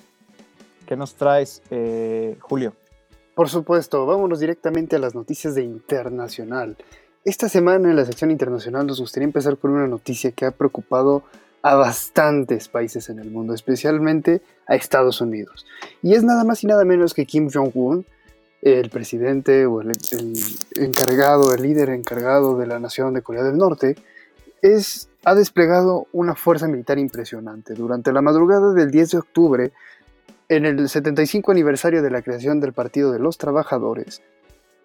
¿Qué 0.87 0.95
nos 0.95 1.15
traes, 1.15 1.61
eh, 1.69 2.37
Julio? 2.39 2.73
Por 3.35 3.49
supuesto, 3.49 4.05
vámonos 4.05 4.39
directamente 4.39 4.95
a 4.95 4.99
las 4.99 5.15
noticias 5.15 5.55
de 5.55 5.63
internacional. 5.63 6.77
Esta 7.25 7.49
semana 7.49 7.89
en 7.89 7.95
la 7.95 8.05
sección 8.05 8.29
internacional 8.29 8.85
nos 8.85 8.99
gustaría 8.99 9.25
empezar 9.25 9.57
con 9.57 9.71
una 9.71 9.87
noticia 9.87 10.31
que 10.31 10.45
ha 10.45 10.51
preocupado 10.51 11.23
a 11.63 11.75
bastantes 11.75 12.67
países 12.67 13.09
en 13.09 13.17
el 13.17 13.31
mundo, 13.31 13.55
especialmente 13.55 14.41
a 14.67 14.75
Estados 14.75 15.19
Unidos. 15.19 15.65
Y 16.03 16.13
es 16.13 16.23
nada 16.23 16.43
más 16.43 16.63
y 16.63 16.67
nada 16.67 16.85
menos 16.85 17.15
que 17.15 17.25
Kim 17.25 17.49
Jong-un, 17.51 18.05
el 18.61 18.89
presidente 18.91 19.65
o 19.65 19.81
el, 19.81 19.93
encargado, 20.75 21.55
el 21.55 21.61
líder 21.63 21.89
encargado 21.89 22.57
de 22.57 22.67
la 22.67 22.79
nación 22.79 23.15
de 23.15 23.23
Corea 23.23 23.43
del 23.43 23.57
Norte, 23.57 23.95
es, 24.61 25.09
ha 25.25 25.33
desplegado 25.33 26.07
una 26.11 26.35
fuerza 26.35 26.67
militar 26.67 26.99
impresionante. 26.99 27.73
Durante 27.73 28.13
la 28.13 28.21
madrugada 28.21 28.73
del 28.73 28.91
10 28.91 29.09
de 29.11 29.17
octubre, 29.17 29.71
en 30.49 30.65
el 30.65 30.89
75 30.89 31.51
aniversario 31.51 32.01
de 32.01 32.11
la 32.11 32.21
creación 32.21 32.59
del 32.59 32.73
Partido 32.73 33.11
de 33.11 33.19
los 33.19 33.37
Trabajadores, 33.37 34.21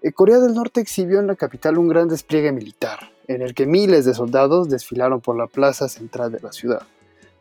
eh, 0.03 0.13
Corea 0.13 0.39
del 0.39 0.55
Norte 0.55 0.81
exhibió 0.81 1.19
en 1.19 1.27
la 1.27 1.37
capital 1.37 1.79
un 1.79 1.89
gran 1.89 2.09
despliegue 2.09 2.53
militar, 2.53 3.11
en 3.27 3.43
el 3.43 3.55
que 3.55 3.67
miles 3.67 4.05
de 4.05 4.15
soldados 4.15 4.69
desfilaron 4.69 5.21
por 5.21 5.37
la 5.37 5.47
plaza 5.47 5.89
central 5.89 6.33
de 6.33 6.41
la 6.41 6.53
ciudad. 6.53 6.83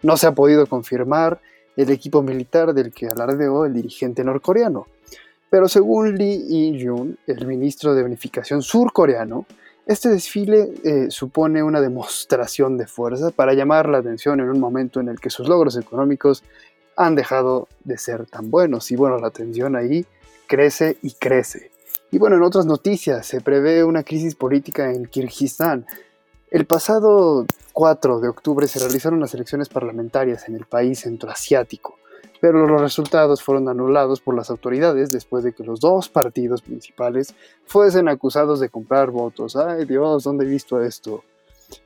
No 0.02 0.18
se 0.18 0.28
ha 0.28 0.34
podido 0.34 0.66
confirmar 0.66 1.40
el 1.76 1.92
equipo 1.92 2.24
militar 2.24 2.74
del 2.74 2.92
que 2.92 3.08
alardeó 3.08 3.66
el 3.66 3.74
dirigente 3.74 4.24
norcoreano, 4.24 4.88
pero 5.50 5.70
según 5.70 6.16
Lee 6.16 6.46
In-jun, 6.50 7.18
el 7.28 7.48
ministro 7.48 7.96
de 7.96 8.04
Unificación 8.04 8.62
surcoreano, 8.62 9.46
este 9.86 10.10
desfile 10.10 10.74
eh, 10.84 11.06
supone 11.10 11.64
una 11.64 11.80
demostración 11.80 12.78
de 12.78 12.88
fuerza 12.88 13.32
para 13.32 13.54
llamar 13.54 13.88
la 13.88 14.00
atención 14.00 14.42
en 14.42 14.50
un 14.50 14.60
momento 14.60 15.00
en 15.00 15.08
el 15.08 15.20
que 15.20 15.30
sus 15.30 15.48
logros 15.48 15.78
económicos 15.78 16.44
han 16.98 17.16
dejado 17.16 17.68
de 17.86 17.98
ser 17.98 18.26
tan 18.26 18.52
buenos. 18.52 18.92
Y 18.92 18.96
bueno, 18.96 19.18
la 19.18 19.30
tensión 19.30 19.76
ahí 19.76 20.06
crece 20.48 20.98
y 21.02 21.12
crece. 21.14 21.72
Y 22.12 22.18
bueno, 22.18 22.36
en 22.36 22.44
otras 22.44 22.66
noticias, 22.66 23.26
se 23.26 23.40
prevé 23.40 23.84
una 23.84 24.04
crisis 24.04 24.36
política 24.36 24.92
en 24.92 25.06
Kirguistán. 25.06 25.86
El 26.52 26.66
pasado 26.66 27.46
4 27.74 28.20
de 28.20 28.28
octubre 28.30 28.68
se 28.68 28.80
realizaron 28.80 29.20
las 29.20 29.34
elecciones 29.34 29.70
parlamentarias 29.70 30.50
en 30.50 30.56
el 30.56 30.66
país 30.66 31.02
centroasiático 31.02 31.98
pero 32.40 32.68
los 32.68 32.82
resultados 32.82 33.42
fueron 33.42 33.70
anulados 33.70 34.22
por 34.22 34.36
las 34.36 34.50
autoridades 34.50 35.12
después 35.12 35.44
de 35.44 35.54
que 35.54 35.64
los 35.64 35.80
dos 35.80 36.10
partidos 36.10 36.62
principales 36.62 37.34
fuesen 37.66 38.08
acusados 38.08 38.60
de 38.60 38.70
comprar 38.70 39.12
votos. 39.12 39.56
Ay 39.56 39.86
Dios, 39.86 40.24
¿dónde 40.24 40.46
he 40.46 40.48
visto 40.48 40.82
esto? 40.82 41.24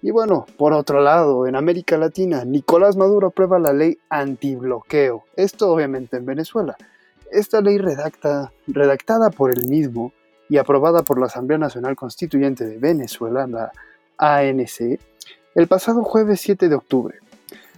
Y 0.02 0.12
bueno, 0.12 0.46
por 0.58 0.74
otro 0.74 1.02
lado, 1.02 1.48
en 1.48 1.56
América 1.56 1.98
Latina, 1.98 2.46
Nicolás 2.46 2.98
Maduro 2.98 3.28
aprueba 3.28 3.60
la 3.60 3.74
ley 3.74 3.98
antibloqueo. 4.10 5.24
Esto 5.36 5.72
obviamente 5.72 6.18
en 6.18 6.26
Venezuela. 6.26 6.76
Esta 7.32 7.62
ley 7.62 7.78
redacta, 7.78 8.52
redactada 8.68 9.30
por 9.30 9.52
él 9.52 9.68
mismo 9.68 10.14
y 10.50 10.58
aprobada 10.58 11.04
por 11.04 11.20
la 11.20 11.28
Asamblea 11.28 11.58
Nacional 11.58 11.96
Constituyente 11.96 12.66
de 12.66 12.78
Venezuela, 12.78 13.48
la 13.48 13.72
ANC, 14.18 15.00
el 15.56 15.68
pasado 15.68 16.04
jueves 16.04 16.42
7 16.42 16.70
de 16.70 16.76
octubre, 16.76 17.20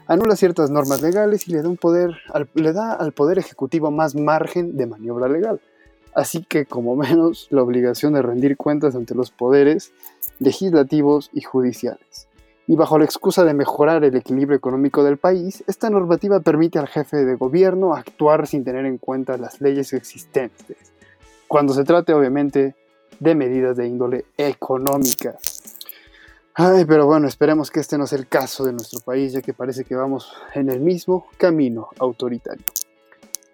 anula 0.07 0.36
ciertas 0.36 0.69
normas 0.69 1.01
legales 1.01 1.48
y 1.48 1.51
le 1.51 1.62
da, 1.62 1.69
un 1.69 1.77
poder, 1.77 2.17
le 2.53 2.74
da 2.74 2.93
al 2.93 3.13
Poder 3.13 3.38
Ejecutivo 3.38 3.91
más 3.91 4.15
margen 4.15 4.75
de 4.75 4.88
maniobra 4.88 5.27
legal. 5.27 5.62
Así 6.15 6.43
que, 6.43 6.65
como 6.65 6.96
menos, 6.96 7.48
la 7.50 7.63
obligación 7.63 8.13
de 8.13 8.22
rendir 8.22 8.58
cuentas 8.58 8.96
ante 8.96 9.15
los 9.15 9.32
poderes 9.32 9.93
legislativos 10.39 11.29
y 11.34 11.41
judiciales. 11.41 12.27
Y 12.65 12.75
bajo 12.75 12.98
la 12.98 13.05
excusa 13.05 13.43
de 13.43 13.53
mejorar 13.53 14.03
el 14.03 14.15
equilibrio 14.15 14.58
económico 14.58 15.03
del 15.03 15.17
país, 15.17 15.63
esta 15.67 15.89
normativa 15.89 16.39
permite 16.39 16.79
al 16.79 16.88
jefe 16.88 17.25
de 17.25 17.36
gobierno 17.36 17.93
actuar 17.93 18.48
sin 18.48 18.63
tener 18.63 18.86
en 18.86 18.98
cuenta 18.98 19.38
las 19.38 19.60
leyes 19.60 19.91
existentes, 19.91 20.77
cuando 21.48 21.74
se 21.74 21.84
trate 21.84 22.13
obviamente 22.13 22.75
de 23.20 23.36
medidas 23.36 23.75
de 23.75 23.88
índole 23.88 24.25
económica. 24.38 25.36
Ay, 26.55 26.86
pero 26.86 27.05
bueno, 27.05 27.27
esperemos 27.27 27.72
que 27.72 27.79
este 27.79 27.98
no 27.98 28.05
sea 28.05 28.20
el 28.20 28.27
caso 28.27 28.63
de 28.63 28.74
nuestro 28.74 29.00
país, 29.00 29.34
ya 29.34 29.41
que 29.41 29.53
parece 29.53 29.84
que 29.84 29.96
vamos 29.96 30.32
en 30.53 30.70
el 30.70 30.79
mismo 30.79 31.27
camino 31.38 31.89
autoritario. 31.98 32.63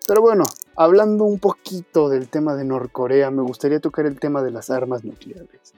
Pero 0.10 0.22
bueno, 0.22 0.44
Hablando 0.82 1.26
un 1.26 1.40
poquito 1.40 2.08
del 2.08 2.30
tema 2.30 2.56
de 2.56 2.64
Norcorea, 2.64 3.32
me 3.32 3.42
gustaría 3.42 3.82
tocar 3.82 4.06
el 4.06 4.18
tema 4.18 4.42
de 4.42 4.50
las 4.50 4.70
armas 4.70 5.04
nucleares. 5.04 5.74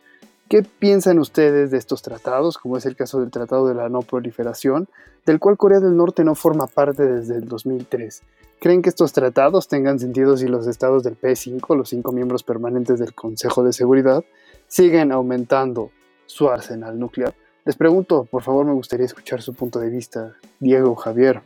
¿Qué 0.48 0.62
piensan 0.62 1.18
ustedes 1.18 1.72
de 1.72 1.80
estos 1.80 2.04
tratados, 2.04 2.60
como 2.60 2.78
es 2.78 2.86
el 2.86 2.96
caso 2.96 3.20
del 3.20 3.32
Tratado 3.32 3.68
de 3.68 3.74
la 3.74 3.90
No 3.90 4.04
Proliferación, 4.04 4.88
del 5.26 5.40
cual 5.40 5.58
Corea 5.58 5.80
del 5.80 5.98
Norte 5.98 6.24
no 6.24 6.36
forma 6.36 6.68
parte 6.68 7.04
desde 7.04 7.38
el 7.38 7.48
2003? 7.48 8.22
¿Creen 8.60 8.84
que 8.84 8.90
estos 8.90 9.12
tratados 9.12 9.68
tengan 9.68 9.98
sentido 9.98 10.38
si 10.38 10.48
los 10.48 10.68
estados 10.68 11.02
del 11.02 11.20
P5, 11.20 11.76
los 11.76 11.90
cinco 11.90 12.12
miembros 12.12 12.44
permanentes 12.44 13.00
del 13.00 13.16
Consejo 13.16 13.64
de 13.64 13.74
Seguridad, 13.74 14.24
siguen 14.68 15.12
aumentando 15.12 15.90
su 16.28 16.48
arsenal 16.48 17.00
nuclear? 17.00 17.34
Les 17.66 17.76
pregunto, 17.76 18.28
por 18.30 18.44
favor, 18.44 18.68
me 18.68 18.74
gustaría 18.74 19.08
escuchar 19.08 19.42
su 19.42 19.56
punto 19.56 19.80
de 19.80 19.90
vista, 19.90 20.36
Diego, 20.60 20.94
Javier. 20.94 21.42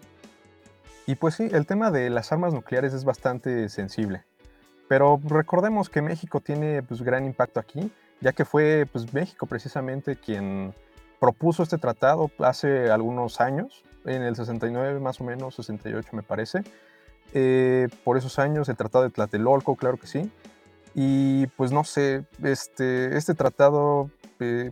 Y 1.06 1.16
pues 1.16 1.36
sí, 1.36 1.48
el 1.52 1.66
tema 1.66 1.92
de 1.92 2.10
las 2.10 2.32
armas 2.32 2.54
nucleares 2.54 2.94
es 2.94 3.04
bastante 3.06 3.70
sensible. 3.70 4.24
Pero 4.88 5.20
recordemos 5.26 5.90
que 5.90 6.02
México 6.02 6.42
tiene 6.42 6.84
pues, 6.84 7.02
gran 7.02 7.26
impacto 7.26 7.60
aquí 7.60 7.92
ya 8.22 8.34
que 8.34 8.46
fue 8.46 8.88
pues, 8.92 9.14
México 9.14 9.46
precisamente 9.46 10.16
quien 10.16 10.74
propuso 11.20 11.64
este 11.64 11.78
tratado 11.78 12.32
hace 12.40 12.90
algunos 12.90 13.42
años, 13.42 13.84
en 14.06 14.22
el 14.22 14.36
69 14.36 15.00
más 15.00 15.22
o 15.22 15.24
menos, 15.24 15.56
68 15.56 16.10
me 16.14 16.24
parece. 16.24 16.64
Eh, 17.34 17.88
por 18.04 18.18
esos 18.18 18.38
años, 18.40 18.70
el 18.70 18.78
Tratado 18.78 19.04
de 19.04 19.10
Tlatelolco, 19.10 19.76
claro 19.76 19.98
que 19.98 20.08
sí. 20.08 20.32
Y 20.94 21.48
pues 21.48 21.72
no 21.72 21.84
sé, 21.84 22.26
este, 22.44 23.18
este 23.18 23.34
tratado, 23.34 24.10
eh, 24.40 24.72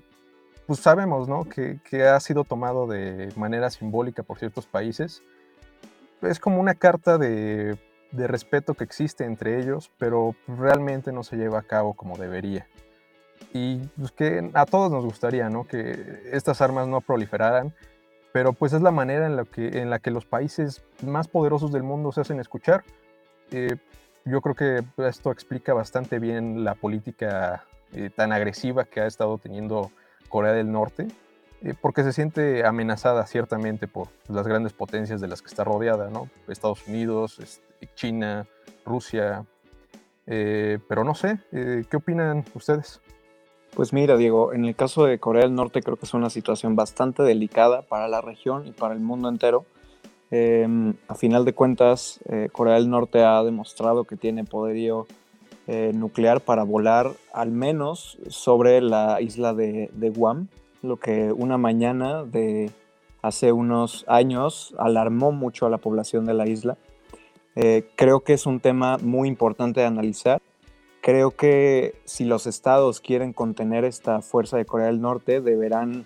pues 0.68 0.80
sabemos 0.80 1.28
¿no? 1.28 1.46
que, 1.50 1.80
que, 1.84 2.04
ha 2.04 2.20
sido 2.20 2.44
tomado 2.44 2.88
de 2.88 3.34
manera 3.36 3.70
simbólica 3.70 4.24
por 4.24 4.40
ciertos 4.40 4.66
países. 4.66 5.24
Es 6.24 6.40
como 6.40 6.60
una 6.60 6.76
carta 6.76 7.18
de, 7.18 7.78
respeto 8.12 8.76
que 8.76 8.84
existe 8.84 9.26
entre 9.26 9.60
ellos, 9.60 9.92
pero 9.98 10.36
realmente 10.48 11.12
no 11.12 11.24
se 11.24 11.36
lleva 11.36 11.60
a 11.60 11.64
cabo 11.64 11.94
como 11.94 12.18
debería 12.18 12.68
y 13.52 13.78
pues 13.98 14.12
que 14.12 14.50
a 14.54 14.66
todos 14.66 14.92
nos 14.92 15.04
gustaría, 15.04 15.50
¿no? 15.50 15.68
Que 15.68 16.22
estas 16.32 16.62
armas 16.62 16.88
no 16.88 17.02
proliferaran, 17.02 17.74
pero 18.32 18.54
pues 18.54 18.74
es 18.74 18.82
la 18.82 18.92
manera 18.92 19.26
en 19.26 19.36
la 19.36 19.46
que, 19.46 19.80
en 19.80 19.90
la 19.90 20.00
que 20.00 20.12
los 20.12 20.26
países 20.26 20.84
más 21.04 21.28
poderosos 21.28 21.72
del 21.72 21.84
mundo 21.84 22.12
se 22.12 22.22
hacen 22.22 22.40
escuchar. 22.40 22.84
Eh, 23.52 23.76
yo 24.26 24.42
creo 24.42 24.56
que 24.56 24.84
esto 25.06 25.32
explica 25.32 25.74
bastante 25.74 26.20
bien 26.20 26.64
la 26.64 26.76
política 26.76 27.66
eh, 27.92 28.10
tan 28.10 28.32
agresiva 28.32 28.86
que 28.86 29.02
ha 29.02 29.08
estado 29.08 29.38
teniendo 29.38 29.92
Corea 30.30 30.54
del 30.54 30.72
Norte, 30.72 31.08
porque 31.82 32.04
se 32.04 32.14
siente 32.14 32.66
amenazada 32.66 33.26
ciertamente 33.26 33.88
por 33.88 34.10
las 34.28 34.48
grandes 34.48 34.74
potencias 34.74 35.22
de 35.22 35.28
las 35.28 35.42
que 35.42 35.48
está 35.48 35.64
rodeada, 35.64 36.10
¿no? 36.10 36.30
Estados 36.48 36.88
Unidos, 36.88 37.40
este, 37.40 37.90
China, 37.96 38.48
Rusia, 38.86 39.46
pero 40.26 41.04
no 41.04 41.16
sé, 41.16 41.40
¿qué 41.52 41.98
opinan 41.98 42.46
ustedes? 42.54 43.02
Pues 43.76 43.92
mira, 43.92 44.18
Diego, 44.18 44.54
en 44.54 44.66
el 44.66 44.76
caso 44.76 45.06
de 45.06 45.18
Corea 45.18 45.44
del 45.44 45.56
Norte 45.56 45.82
creo 45.82 45.98
que 45.98 46.06
es 46.06 46.14
una 46.14 46.30
situación 46.30 46.76
bastante 46.76 47.24
delicada 47.24 47.82
para 47.82 48.08
la 48.08 48.22
región 48.22 48.68
y 48.68 48.72
para 48.72 48.94
el 48.94 49.00
mundo 49.00 49.30
entero. 49.30 49.66
Em, 50.30 50.94
a 51.08 51.16
final 51.16 51.44
de 51.44 51.54
cuentas, 51.54 52.20
eh, 52.30 52.50
Corea 52.52 52.76
del 52.76 52.90
Norte 52.90 53.24
ha 53.24 53.44
demostrado 53.44 54.04
que 54.04 54.16
tiene 54.16 54.44
poderío 54.44 55.08
eh, 55.66 55.92
nuclear 55.94 56.42
para 56.42 56.64
volar 56.64 57.14
al 57.34 57.52
menos 57.52 58.20
sobre 58.28 58.80
la 58.80 59.22
isla 59.22 59.56
de, 59.56 59.90
Guam, 60.16 60.50
lo 60.84 60.98
que 60.98 61.32
una 61.32 61.58
mañana 61.58 62.24
de 62.24 62.72
hace 63.22 63.52
unos 63.52 64.06
años 64.08 64.76
alarmó 64.78 65.32
mucho 65.32 65.66
a 65.66 65.70
la 65.70 65.78
población 65.78 66.26
de 66.26 66.34
la 66.34 66.48
isla. 66.48 66.78
Eh, 67.56 67.90
creo 67.96 68.22
que 68.22 68.34
es 68.34 68.46
un 68.46 68.60
tema 68.60 68.98
muy 69.02 69.28
importante 69.28 69.80
de 69.80 69.86
analizar 69.86 70.42
Creo 71.04 71.32
que 71.32 71.96
si 72.06 72.24
los 72.24 72.48
estados 72.48 73.02
quieren 73.02 73.34
contener 73.34 73.84
esta 73.84 74.22
fuerza 74.22 74.56
de 74.56 74.64
Corea 74.64 74.88
del 74.88 75.02
Norte, 75.02 75.42
deberán 75.42 76.06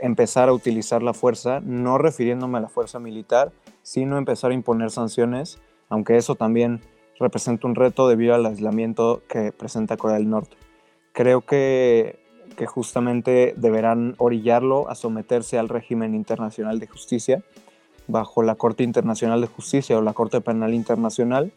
empezar 0.00 0.48
a 0.48 0.52
utilizar 0.52 1.04
la 1.04 1.14
fuerza, 1.14 1.60
no 1.60 1.98
refiriéndome 1.98 2.58
a 2.58 2.62
la 2.62 2.68
fuerza 2.68 2.98
militar, 2.98 3.52
sino 3.82 4.18
empezar 4.18 4.50
a 4.50 4.54
imponer 4.54 4.90
sanciones, 4.90 5.60
aunque 5.88 6.16
eso 6.16 6.34
también 6.34 6.80
representa 7.20 7.68
un 7.68 7.76
reto 7.76 8.08
debido 8.08 8.34
al 8.34 8.44
aislamiento 8.44 9.22
que 9.28 9.52
presenta 9.52 9.96
Corea 9.96 10.16
del 10.16 10.28
Norte. 10.28 10.56
Creo 11.12 11.42
que, 11.42 12.18
que 12.56 12.66
justamente 12.66 13.54
deberán 13.56 14.14
orillarlo 14.18 14.88
a 14.88 14.94
someterse 14.94 15.58
al 15.58 15.68
régimen 15.68 16.14
internacional 16.14 16.78
de 16.78 16.86
justicia, 16.86 17.42
bajo 18.06 18.42
la 18.42 18.54
Corte 18.54 18.82
Internacional 18.84 19.40
de 19.40 19.46
Justicia 19.46 19.98
o 19.98 20.02
la 20.02 20.12
Corte 20.12 20.40
Penal 20.40 20.74
Internacional. 20.74 21.52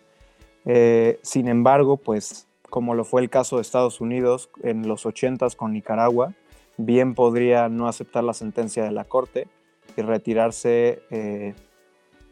Eh, 0.66 1.20
sin 1.22 1.48
embargo, 1.48 1.98
pues 1.98 2.48
como 2.70 2.96
lo 2.96 3.06
fue 3.06 3.22
el 3.22 3.30
caso 3.30 3.56
de 3.58 3.62
Estados 3.62 4.02
Unidos 4.02 4.50
en 4.62 4.88
los 4.88 5.06
80 5.06 5.48
con 5.56 5.74
Nicaragua, 5.74 6.34
bien 6.78 7.16
podría 7.16 7.70
no 7.70 7.88
aceptar 7.88 8.24
la 8.24 8.34
sentencia 8.34 8.84
de 8.84 8.92
la 8.92 9.06
Corte 9.06 9.48
y 9.96 10.02
retirarse 10.02 11.02
eh, 11.10 11.56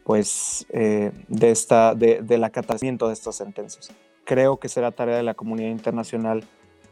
pues, 0.04 0.66
eh, 0.70 1.12
de 1.28 1.50
esta, 1.50 1.94
de, 1.94 2.20
del 2.22 2.44
acatamiento 2.44 3.08
de 3.08 3.14
estas 3.14 3.36
sentencias. 3.36 3.90
Creo 4.24 4.58
que 4.58 4.68
será 4.68 4.92
tarea 4.92 5.16
de 5.16 5.22
la 5.22 5.34
comunidad 5.34 5.70
internacional 5.70 6.44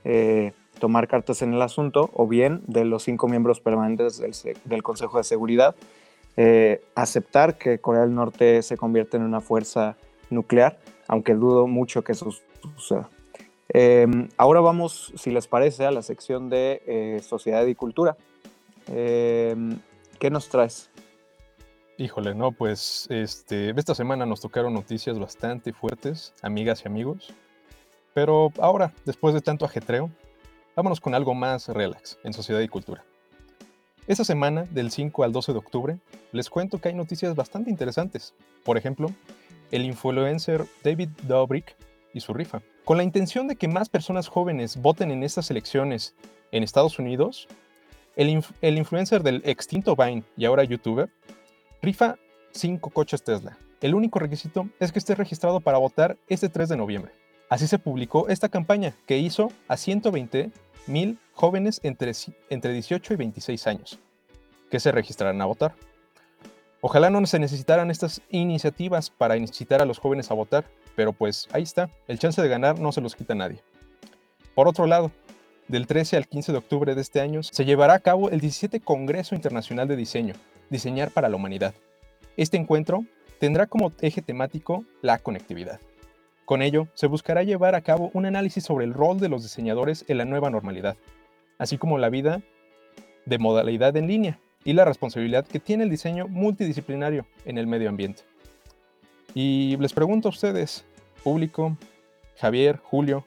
eh, 0.05 0.53
tomar 0.79 1.09
cartas 1.09 1.43
en 1.43 1.55
el 1.55 1.63
asunto, 1.63 2.11
o 2.13 2.27
bien 2.27 2.63
de 2.67 2.85
los 2.85 3.03
cinco 3.03 3.29
miembros 3.29 3.61
permanentes 3.61 4.19
del, 4.65 4.83
Consejo 4.83 5.19
de 5.19 5.25
Seguridad, 5.25 5.75
aceptar 6.95 7.59
que 7.59 7.79
Corea 7.79 8.03
del 8.03 8.15
Norte 8.15 8.63
se 8.63 8.77
convierta 8.77 9.17
en 9.17 9.23
una 9.23 9.41
fuerza 9.41 9.97
nuclear, 10.31 10.79
aunque 11.07 11.35
dudo 11.35 11.67
mucho 11.67 12.03
que 12.03 12.13
eso 12.13 12.31
suceda. 12.77 13.09
Em, 13.69 14.29
ahora 14.37 14.61
vamos, 14.61 15.13
si 15.17 15.31
les 15.31 15.47
parece, 15.49 15.87
a 15.87 15.91
la 15.91 16.03
sección 16.03 16.49
de 16.49 16.83
eh, 16.87 17.21
sociedad 17.23 17.67
y 17.67 17.75
cultura. 17.75 18.17
Em, 18.89 19.79
¿Qué 20.19 20.31
nos 20.31 20.49
traes? 20.49 20.91
Híjole, 21.97 22.35
no, 22.35 22.53
pues 22.53 23.07
este, 23.11 23.71
esta 23.71 23.95
semana 23.95 24.27
nos 24.27 24.41
tocaron 24.41 24.75
noticias 24.75 25.19
bastante 25.19 25.73
fuertes, 25.73 26.35
amigas 26.43 26.83
y 26.85 26.89
amigos. 26.89 27.35
Pero 28.15 28.53
ahora, 28.59 28.93
después 29.05 29.35
de 29.35 29.41
tanto 29.41 29.65
ajetreo, 29.65 30.11
vámonos 30.77 31.01
con 31.01 31.15
algo 31.15 31.35
más 31.35 31.69
relax 31.69 32.19
en 32.25 32.33
sociedad 32.33 32.61
y 32.61 32.69
cultura. 32.69 33.05
Esta 34.07 34.25
semana, 34.25 34.65
del 34.71 34.91
5 34.91 35.25
al 35.25 35.33
12 35.33 35.53
de 35.53 35.59
octubre, 35.59 35.99
les 36.33 36.49
cuento 36.49 36.79
que 36.79 36.89
hay 36.89 36.95
noticias 36.95 37.35
bastante 37.35 37.71
interesantes. 37.71 38.35
Por 38.65 38.77
ejemplo, 38.77 39.11
el 39.71 39.85
influencer 39.85 40.67
David 40.83 41.09
Dobrik 41.23 41.75
y 42.13 42.21
su 42.21 42.33
rifa. 42.35 42.63
Con 42.85 42.99
la 42.99 43.03
intención 43.03 43.49
de 43.49 43.57
que 43.57 43.67
más 43.67 43.89
personas 43.89 44.29
jóvenes 44.29 44.77
voten 44.77 45.11
en 45.11 45.23
estas 45.23 45.51
elecciones 45.51 46.15
en 46.53 46.63
Estados 46.63 46.99
Unidos, 46.99 47.49
el, 48.15 48.29
influencer 48.29 49.23
del 49.23 49.43
extinto 49.45 49.97
Vine 49.97 50.23
y 50.37 50.45
ahora 50.45 50.65
youtuber 50.65 51.09
rifa 51.83 52.17
5 52.53 52.91
coches 52.91 53.25
Tesla. 53.25 53.59
El 53.81 53.95
único 53.95 54.19
requisito 54.19 54.69
es 54.79 54.93
que 54.93 54.99
esté 54.99 55.15
registrado 55.15 55.61
para 55.61 55.79
votar 55.79 56.17
este 56.29 56.49
3 56.49 56.69
de 56.69 56.77
noviembre. 56.77 57.13
Así 57.49 57.67
se 57.67 57.79
publicó 57.79 58.29
esta 58.29 58.49
campaña 58.49 58.95
que 59.07 59.19
hizo 59.19 59.53
a 59.69 59.77
120 59.77 60.51
mil 60.87 61.19
jóvenes 61.33 61.81
entre, 61.83 62.13
entre 62.51 62.73
18 62.73 63.15
y 63.15 63.17
26 63.17 63.67
años 63.67 63.99
que 64.71 64.81
se 64.81 64.93
registrarán 64.93 65.41
a 65.41 65.47
votar. 65.47 65.75
Ojalá 66.81 67.09
no 67.09 67.25
se 67.27 67.39
necesitaran 67.39 67.91
estas 67.91 68.21
iniciativas 68.29 69.09
para 69.09 69.37
incitar 69.37 69.81
a 69.81 69.87
los 69.87 69.99
jóvenes 69.99 70.31
a 70.31 70.35
votar, 70.35 70.65
pero 70.97 71.13
pues 71.13 71.49
ahí 71.53 71.63
está, 71.63 71.89
el 72.09 72.19
chance 72.19 72.43
de 72.43 72.49
ganar 72.49 72.79
no 72.79 72.93
se 72.93 73.01
los 73.01 73.15
quita 73.15 73.35
nadie. 73.35 73.63
Por 74.55 74.69
otro 74.69 74.87
lado, 74.87 75.11
del 75.69 75.87
13 75.87 76.17
al 76.17 76.29
15 76.29 76.53
de 76.53 76.59
octubre 76.59 76.95
de 76.95 77.01
este 77.01 77.21
año 77.21 77.43
se 77.43 77.65
llevará 77.65 77.95
a 77.95 78.01
cabo 78.01 78.31
el 78.31 78.41
17 78.41 78.81
Congreso 78.81 79.35
Internacional 79.35 79.89
de 79.89 79.97
Diseño, 79.97 80.35
Diseñar 80.71 81.11
para 81.11 81.29
la 81.29 81.37
Humanidad. 81.37 81.75
Este 82.37 82.57
encuentro 82.57 83.05
tendrá 83.39 83.67
como 83.67 83.93
eje 84.01 84.23
temático 84.23 84.85
la 85.01 85.19
conectividad. 85.19 85.81
Con 86.45 86.61
ello, 86.61 86.89
se 86.95 87.07
buscará 87.07 87.43
llevar 87.43 87.75
a 87.75 87.81
cabo 87.81 88.11
un 88.13 88.27
análisis 88.27 88.65
sobre 88.65 88.85
el 88.85 88.93
rol 88.93 89.19
de 89.19 89.31
los 89.31 89.43
diseñadores 89.43 90.05
en 90.09 90.19
la 90.19 90.27
nueva 90.27 90.51
normalidad, 90.51 90.97
así 91.59 91.79
como 91.79 91.97
la 91.97 92.11
vida 92.11 92.43
de 93.25 93.39
modalidad 93.39 93.97
en 93.97 94.07
línea 94.07 94.39
y 94.63 94.75
la 94.75 94.85
responsabilidad 94.85 95.47
que 95.47 95.61
tiene 95.61 95.85
el 95.85 95.91
diseño 95.91 96.29
multidisciplinario 96.29 97.27
en 97.47 97.57
el 97.57 97.67
medio 97.67 97.89
ambiente. 97.89 98.23
Y 99.35 99.77
les 99.79 99.95
pregunto 99.95 100.29
a 100.29 100.31
ustedes, 100.31 100.85
público, 101.23 101.79
Javier, 102.37 102.77
Julio, 102.77 103.27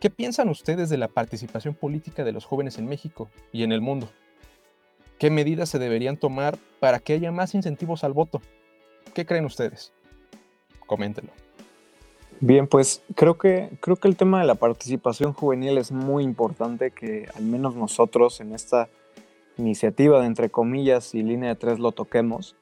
¿qué 0.00 0.08
piensan 0.08 0.48
ustedes 0.48 0.88
de 0.88 0.96
la 0.96 1.08
participación 1.08 1.74
política 1.74 2.24
de 2.24 2.32
los 2.32 2.46
jóvenes 2.46 2.78
en 2.78 2.86
México 2.86 3.30
y 3.52 3.62
en 3.62 3.72
el 3.72 3.82
mundo? 3.82 4.08
¿Qué 5.18 5.30
medidas 5.30 5.68
se 5.68 5.78
deberían 5.78 6.16
tomar 6.16 6.58
para 6.80 6.98
que 6.98 7.12
haya 7.12 7.30
más 7.30 7.54
incentivos 7.54 8.04
al 8.04 8.14
voto? 8.14 8.40
¿Qué 9.14 9.26
creen 9.26 9.44
ustedes? 9.44 9.92
Coméntenlo. 10.86 11.41
Bien, 12.42 12.66
pues 12.66 13.02
creo 13.14 13.38
que, 13.38 13.70
creo 13.80 13.96
que 13.96 14.08
el 14.08 14.16
tema 14.16 14.40
de 14.40 14.46
la 14.46 14.56
participación 14.56 15.32
juvenil 15.32 15.78
es 15.78 15.92
muy 15.92 16.22
importante 16.24 16.90
que 16.90 17.26
al 17.34 17.44
menos 17.44 17.74
nosotros 17.76 18.40
en 18.40 18.52
esta 18.52 18.90
iniciativa 19.56 20.20
de 20.20 20.26
entre 20.26 20.50
comillas 20.50 21.14
y 21.14 21.22
línea 21.22 21.48
de 21.48 21.56
tres 21.56 21.78
lo 21.78 21.92
toquemos 21.92 22.54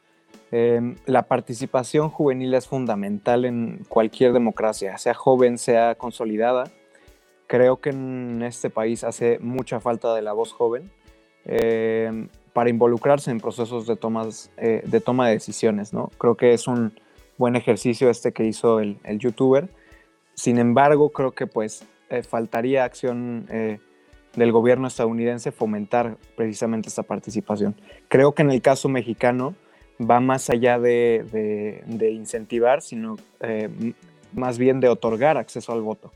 Em, 0.52 0.96
la 1.06 1.22
participación 1.22 2.10
juvenil 2.10 2.54
es 2.54 2.66
fundamental 2.66 3.44
en 3.44 3.84
cualquier 3.88 4.32
democracia, 4.32 4.98
sea 4.98 5.14
joven, 5.14 5.58
sea 5.58 5.94
consolidada. 5.94 6.64
Creo 7.46 7.80
que 7.80 7.90
en 7.90 8.42
este 8.42 8.68
país 8.68 9.04
hace 9.04 9.38
mucha 9.40 9.80
falta 9.80 10.14
de 10.14 10.22
la 10.22 10.32
voz 10.32 10.52
joven 10.52 10.90
em, 11.44 12.28
para 12.52 12.70
involucrarse 12.70 13.30
en 13.30 13.40
procesos 13.40 13.86
de, 13.86 13.96
tomas, 13.96 14.50
eh, 14.56 14.82
de 14.84 15.00
toma 15.00 15.28
de 15.28 15.34
decisiones. 15.34 15.92
¿no? 15.92 16.10
Creo 16.18 16.36
que 16.36 16.52
es 16.52 16.66
un 16.66 16.92
buen 17.40 17.56
ejercicio 17.56 18.10
este 18.10 18.32
que 18.32 18.44
hizo 18.44 18.80
el, 18.80 18.98
youtuber. 19.18 19.70
Sin 20.34 20.58
embargo, 20.58 21.08
creo 21.08 21.32
que 21.32 21.46
pues 21.46 21.84
eh, 22.10 22.22
faltaría 22.22 22.84
acción 22.84 23.46
eh, 23.50 23.78
del 24.36 24.52
gobierno 24.52 24.86
estadounidense 24.86 25.50
fomentar 25.50 26.18
precisamente 26.36 26.90
esta 26.90 27.02
participación. 27.02 27.74
Creo 28.08 28.34
que 28.34 28.42
en 28.42 28.50
el 28.50 28.60
caso 28.60 28.88
mexicano, 28.90 29.54
va 29.98 30.20
más 30.20 30.50
allá 30.50 30.78
de, 30.78 31.82
incentivar, 32.12 32.82
sino 32.82 33.16
eh, 33.40 33.68
más 34.32 34.58
bien 34.58 34.80
de 34.80 34.88
otorgar 34.88 35.36
acceso 35.36 35.72
al 35.72 35.80
voto. 35.80 36.12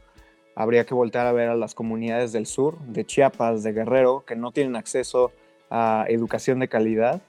Habría 0.55 0.85
que 0.85 0.95
voltear 0.95 1.27
a 1.27 1.33
ver 1.33 1.49
a 1.49 1.57
las 1.57 1.75
comunidades 1.75 2.33
del 2.33 2.47
sur, 2.47 2.79
de 2.81 3.05
Chiapas, 3.05 3.63
de 3.63 3.73
Guerrero, 3.73 4.25
que 4.27 4.37
no 4.37 4.53
tienen 4.53 4.77
acceso 4.77 5.33
a 5.71 6.05
educación 6.09 6.61
de 6.61 6.69
calidad 6.69 7.23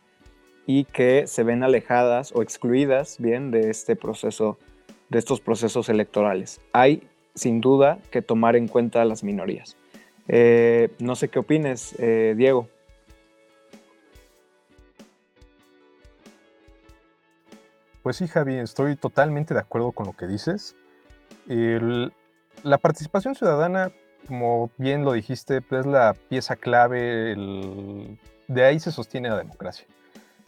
y 0.65 0.85
que 0.85 1.27
se 1.27 1.43
ven 1.43 1.63
alejadas 1.63 2.31
o 2.35 2.41
excluidas 2.41 3.17
bien 3.19 3.51
de 3.51 3.69
este 3.69 3.95
proceso, 3.95 4.57
de 5.09 5.19
estos 5.19 5.41
procesos 5.41 5.89
electorales. 5.89 6.61
Hay 6.73 7.07
sin 7.35 7.61
duda 7.61 7.99
que 8.11 8.21
tomar 8.21 8.55
en 8.55 8.67
cuenta 8.67 9.01
a 9.01 9.05
las 9.05 9.23
minorías. 9.23 9.77
Eh, 10.27 10.89
no 10.99 11.15
sé 11.15 11.29
qué 11.29 11.39
opines, 11.39 11.95
eh, 11.99 12.33
Diego. 12.35 12.67
Pues 18.01 18.17
sí, 18.17 18.27
Javi, 18.27 18.55
estoy 18.55 18.95
totalmente 18.95 19.53
de 19.53 19.59
acuerdo 19.59 19.91
con 19.91 20.05
lo 20.05 20.13
que 20.13 20.27
dices. 20.27 20.75
la 21.47 22.77
participación 22.79 23.35
ciudadana, 23.35 23.91
como 24.27 24.71
bien 24.77 25.03
lo 25.05 25.13
dijiste, 25.13 25.61
pues, 25.61 25.81
es 25.81 25.85
la 25.87 26.15
pieza 26.29 26.55
clave, 26.55 27.35
de 28.47 28.63
ahí 28.63 28.79
se 28.79 28.91
sostiene 28.91 29.29
la 29.29 29.37
democracia. 29.37 29.85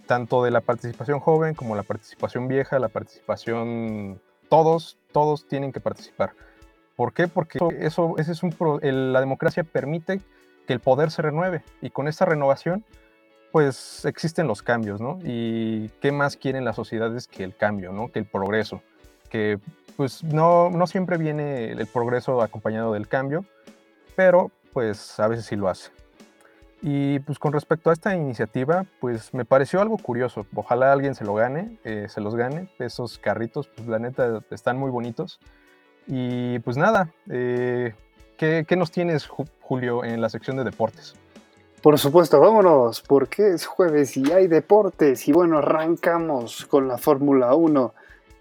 Tanto 0.07 0.43
de 0.43 0.51
la 0.51 0.61
participación 0.61 1.19
joven 1.19 1.53
como 1.53 1.75
la 1.75 1.83
participación 1.83 2.47
vieja, 2.47 2.79
la 2.79 2.89
participación, 2.89 4.21
todos, 4.49 4.97
todos 5.11 5.47
tienen 5.47 5.71
que 5.71 5.79
participar. 5.79 6.31
¿Por 6.95 7.13
qué? 7.13 7.27
Porque 7.27 7.59
eso, 7.79 8.15
es 8.17 8.41
un, 8.41 8.55
la 8.81 9.19
democracia 9.19 9.63
permite 9.63 10.19
que 10.65 10.73
el 10.73 10.79
poder 10.79 11.11
se 11.11 11.21
renueve 11.21 11.63
y 11.81 11.91
con 11.91 12.07
esta 12.07 12.25
renovación 12.25 12.83
pues 13.51 14.03
existen 14.05 14.47
los 14.47 14.61
cambios, 14.61 14.99
¿no? 14.99 15.19
Y 15.23 15.89
qué 16.01 16.11
más 16.11 16.35
quieren 16.37 16.65
las 16.65 16.75
sociedades 16.75 17.27
que 17.27 17.43
el 17.43 17.55
cambio, 17.55 17.91
¿no? 17.91 18.11
Que 18.11 18.19
el 18.19 18.25
progreso, 18.25 18.81
que 19.29 19.59
pues 19.95 20.23
no, 20.23 20.69
no 20.69 20.85
siempre 20.87 21.17
viene 21.17 21.71
el 21.71 21.87
progreso 21.87 22.41
acompañado 22.41 22.93
del 22.93 23.07
cambio, 23.07 23.45
pero 24.15 24.51
pues 24.73 25.19
a 25.19 25.27
veces 25.27 25.45
sí 25.45 25.55
lo 25.55 25.69
hace. 25.69 25.91
Y 26.81 27.19
pues 27.19 27.39
con 27.39 27.53
respecto 27.53 27.89
a 27.89 27.93
esta 27.93 28.15
iniciativa, 28.15 28.85
pues 28.99 29.33
me 29.33 29.45
pareció 29.45 29.81
algo 29.81 29.97
curioso. 29.97 30.45
Ojalá 30.53 30.93
alguien 30.93 31.15
se 31.15 31.25
lo 31.25 31.33
gane, 31.33 31.77
eh, 31.83 32.05
se 32.09 32.21
los 32.21 32.35
gane. 32.35 32.69
Esos 32.79 33.17
carritos, 33.17 33.67
pues 33.67 33.87
la 33.87 33.99
neta, 33.99 34.41
están 34.51 34.77
muy 34.77 34.91
bonitos. 34.91 35.39
Y 36.05 36.59
pues 36.59 36.77
nada, 36.77 37.11
eh, 37.29 37.93
¿qué, 38.37 38.65
¿qué 38.67 38.75
nos 38.75 38.91
tienes, 38.91 39.27
Julio, 39.27 40.03
en 40.03 40.21
la 40.21 40.29
sección 40.29 40.55
de 40.57 40.63
deportes? 40.63 41.15
Por 41.81 41.97
supuesto, 41.99 42.39
vámonos, 42.39 43.01
porque 43.01 43.53
es 43.53 43.65
jueves 43.65 44.17
y 44.17 44.31
hay 44.31 44.47
deportes. 44.47 45.27
Y 45.27 45.31
bueno, 45.31 45.59
arrancamos 45.59 46.65
con 46.65 46.87
la 46.87 46.97
Fórmula 46.97 47.53
1. 47.55 47.93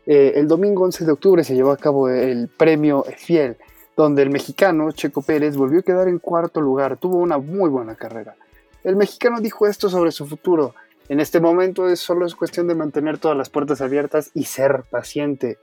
Eh, 0.07 0.33
el 0.37 0.46
domingo 0.46 0.85
11 0.85 1.05
de 1.05 1.12
octubre 1.12 1.44
se 1.44 1.55
llevó 1.55 1.72
a 1.72 1.77
cabo 1.77 2.09
el 2.09 2.49
premio 2.49 3.05
Fiel, 3.16 3.57
donde 3.96 4.22
el 4.22 4.30
mexicano 4.30 4.92
Checo 4.92 5.22
Pérez 5.22 5.56
volvió 5.56 5.80
a 5.80 5.82
quedar 5.82 6.09
en 6.09 6.18
cuarto 6.18 6.61
lugar. 6.61 6.98
Tuvo 6.98 7.16
una 7.16 7.38
muy 7.38 7.70
buena 7.70 7.94
carrera. 7.94 8.37
El 8.85 8.94
mexicano 8.94 9.40
dijo 9.40 9.66
esto 9.66 9.88
sobre 9.88 10.12
su 10.12 10.26
futuro. 10.26 10.74
En 11.09 11.18
este 11.18 11.40
momento 11.40 11.88
es 11.88 12.00
solo 12.00 12.26
es 12.26 12.35
cuestión 12.35 12.68
de 12.68 12.74
mantener 12.74 13.18
todas 13.18 13.37
las 13.37 13.48
puertas 13.48 13.80
abiertas 13.80 14.30
y 14.35 14.44
ser 14.44 14.85
paciente. 14.90 15.59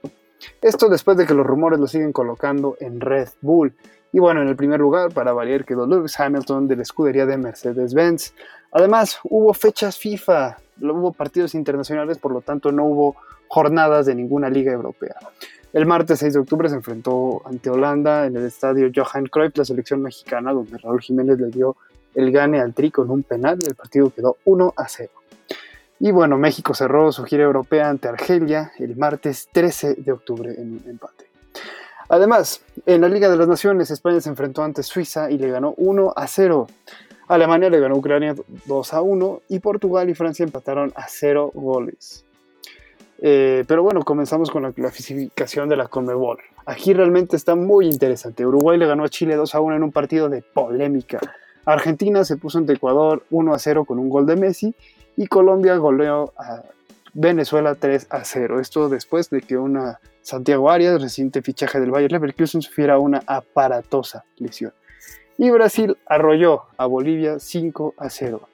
Esto 0.62 0.90
después 0.90 1.16
de 1.18 1.26
que 1.26 1.34
los 1.34 1.46
rumores 1.46 1.80
lo 1.80 1.88
siguen 1.88 2.12
colocando 2.12 2.76
en 2.80 3.00
Red 3.00 3.30
Bull. 3.42 3.76
Y 4.12 4.20
bueno, 4.20 4.42
en 4.42 4.48
el 4.48 4.56
primer 4.56 4.80
lugar, 4.80 5.14
para 5.14 5.34
variar, 5.34 5.66
quedó 5.66 5.88
Lewis 5.88 6.20
Hamilton 6.20 6.68
de 6.68 6.76
la 6.76 6.84
escudería 6.84 7.26
de 7.26 7.38
Mercedes-Benz. 7.38 8.34
Además, 8.72 9.20
hubo 9.24 9.54
fechas 9.54 9.98
FIFA, 9.98 10.58
hubo 10.82 11.14
partidos 11.14 11.56
internacionales, 11.56 12.18
por 12.18 12.32
lo 12.32 12.42
tanto 12.42 12.72
no 12.72 12.86
hubo 12.86 13.16
jornadas 13.48 14.06
de 14.06 14.16
ninguna 14.16 14.50
liga 14.50 14.72
europea. 14.72 15.16
El 15.74 15.88
martes 15.88 16.20
6 16.20 16.34
de 16.34 16.40
octubre 16.40 16.70
se 16.70 16.76
enfrentó 16.76 17.42
ante 17.46 17.72
Holanda 17.72 18.28
en 18.28 18.36
el 18.38 18.46
estadio 18.46 18.92
Johan 18.96 19.26
Cruyff, 19.26 19.58
la 19.58 19.66
selección 19.66 20.04
mexicana, 20.04 20.54
donde 20.54 20.78
Raúl 20.78 21.02
Jiménez 21.02 21.40
le 21.40 21.48
dio 21.48 21.76
el 22.14 22.32
gane 22.32 22.62
al 22.62 22.76
Tri 22.76 22.92
con 22.92 23.10
un 23.10 23.24
penal 23.24 23.58
y 23.60 23.66
el 23.66 23.74
partido 23.74 24.12
quedó 24.12 24.38
1 24.46 24.74
a 24.78 24.88
0. 24.88 25.10
Y 26.00 26.12
bueno, 26.12 26.38
México 26.38 26.76
cerró 26.76 27.12
su 27.12 27.24
gira 27.24 27.46
europea 27.46 27.90
ante 27.90 28.08
Argelia 28.08 28.72
el 28.78 28.96
martes 28.96 29.50
13 29.52 29.96
de 29.96 30.12
octubre 30.12 30.54
en 30.56 30.80
empate. 30.86 31.26
Además, 32.08 32.62
en 32.86 33.02
la 33.02 33.10
Liga 33.10 33.28
de 33.32 33.38
las 33.38 33.48
Naciones, 33.48 33.90
España 33.90 34.22
se 34.22 34.30
enfrentó 34.30 34.62
ante 34.62 34.84
Suiza 34.84 35.32
y 35.32 35.40
le 35.40 35.50
ganó 35.50 35.74
1 35.78 36.14
a 36.16 36.28
0. 36.28 36.68
Alemania 37.28 37.72
le 37.72 37.80
ganó 37.80 37.96
a 37.96 37.98
Ucrania 37.98 38.36
2 38.66 38.94
a 38.94 39.02
1 39.02 39.42
y 39.50 39.58
Portugal 39.58 40.08
y 40.08 40.14
Francia 40.14 40.44
empataron 40.44 40.94
a 40.96 41.08
0 41.08 41.50
goles. 41.56 42.26
Eh, 43.26 43.64
pero 43.70 43.84
bueno, 43.84 44.04
comenzamos 44.04 44.52
con 44.52 44.64
la 44.64 44.74
clasificación 44.74 45.70
de 45.70 45.78
la 45.78 45.88
Conmebol. 45.88 46.40
Aquí 46.66 46.94
realmente 46.94 47.38
está 47.38 47.56
muy 47.56 47.86
interesante. 47.86 48.46
Uruguay 48.46 48.78
le 48.78 48.86
ganó 48.86 49.06
a 49.06 49.10
Chile 49.10 49.38
2 49.38 49.56
a 49.56 49.62
1 49.62 49.78
en 49.78 49.84
un 49.84 49.94
partido 49.94 50.28
de 50.28 50.42
polémica. 50.42 51.22
Argentina 51.64 52.26
se 52.26 52.36
puso 52.36 52.58
ante 52.58 52.74
Ecuador 52.74 53.24
1 53.32 53.54
a 53.54 53.60
0 53.60 53.86
con 53.86 53.98
un 53.98 54.10
gol 54.10 54.26
de 54.26 54.36
Messi 54.36 54.76
y 55.16 55.28
Colombia 55.28 55.78
goleó 55.78 56.34
a 56.38 56.64
Venezuela 57.14 57.76
3 57.76 58.08
a 58.10 58.26
0. 58.26 58.60
Esto 58.60 58.90
después 58.90 59.30
de 59.30 59.40
que 59.40 59.56
una 59.56 60.02
Santiago 60.22 60.70
Arias, 60.70 61.02
reciente 61.02 61.42
fichaje 61.42 61.80
del 61.80 61.92
Bayer 61.92 62.12
Leverkusen, 62.12 62.62
sufriera 62.62 63.00
una 63.00 63.24
aparatosa 63.26 64.26
lesión. 64.38 64.74
Y 65.38 65.50
Brasil 65.50 65.96
arrolló 66.06 66.64
a 66.76 66.88
Bolivia 66.88 67.40
5 67.40 67.94
a 67.98 68.10
0. 68.10 68.50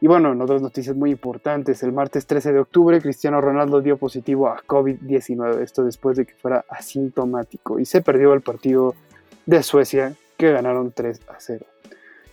Y 0.00 0.06
bueno, 0.06 0.32
en 0.32 0.40
otras 0.40 0.62
noticias 0.62 0.94
muy 0.94 1.10
importantes, 1.10 1.82
el 1.82 1.92
martes 1.92 2.26
13 2.26 2.52
de 2.52 2.60
octubre 2.60 3.00
Cristiano 3.00 3.40
Ronaldo 3.40 3.80
dio 3.80 3.96
positivo 3.96 4.48
a 4.48 4.62
COVID-19, 4.64 5.60
esto 5.60 5.82
después 5.82 6.16
de 6.16 6.24
que 6.24 6.34
fuera 6.34 6.64
asintomático 6.68 7.80
y 7.80 7.84
se 7.84 8.00
perdió 8.00 8.32
el 8.32 8.40
partido 8.40 8.94
de 9.46 9.62
Suecia 9.62 10.14
que 10.36 10.52
ganaron 10.52 10.92
3 10.92 11.20
a 11.28 11.34
0. 11.38 11.66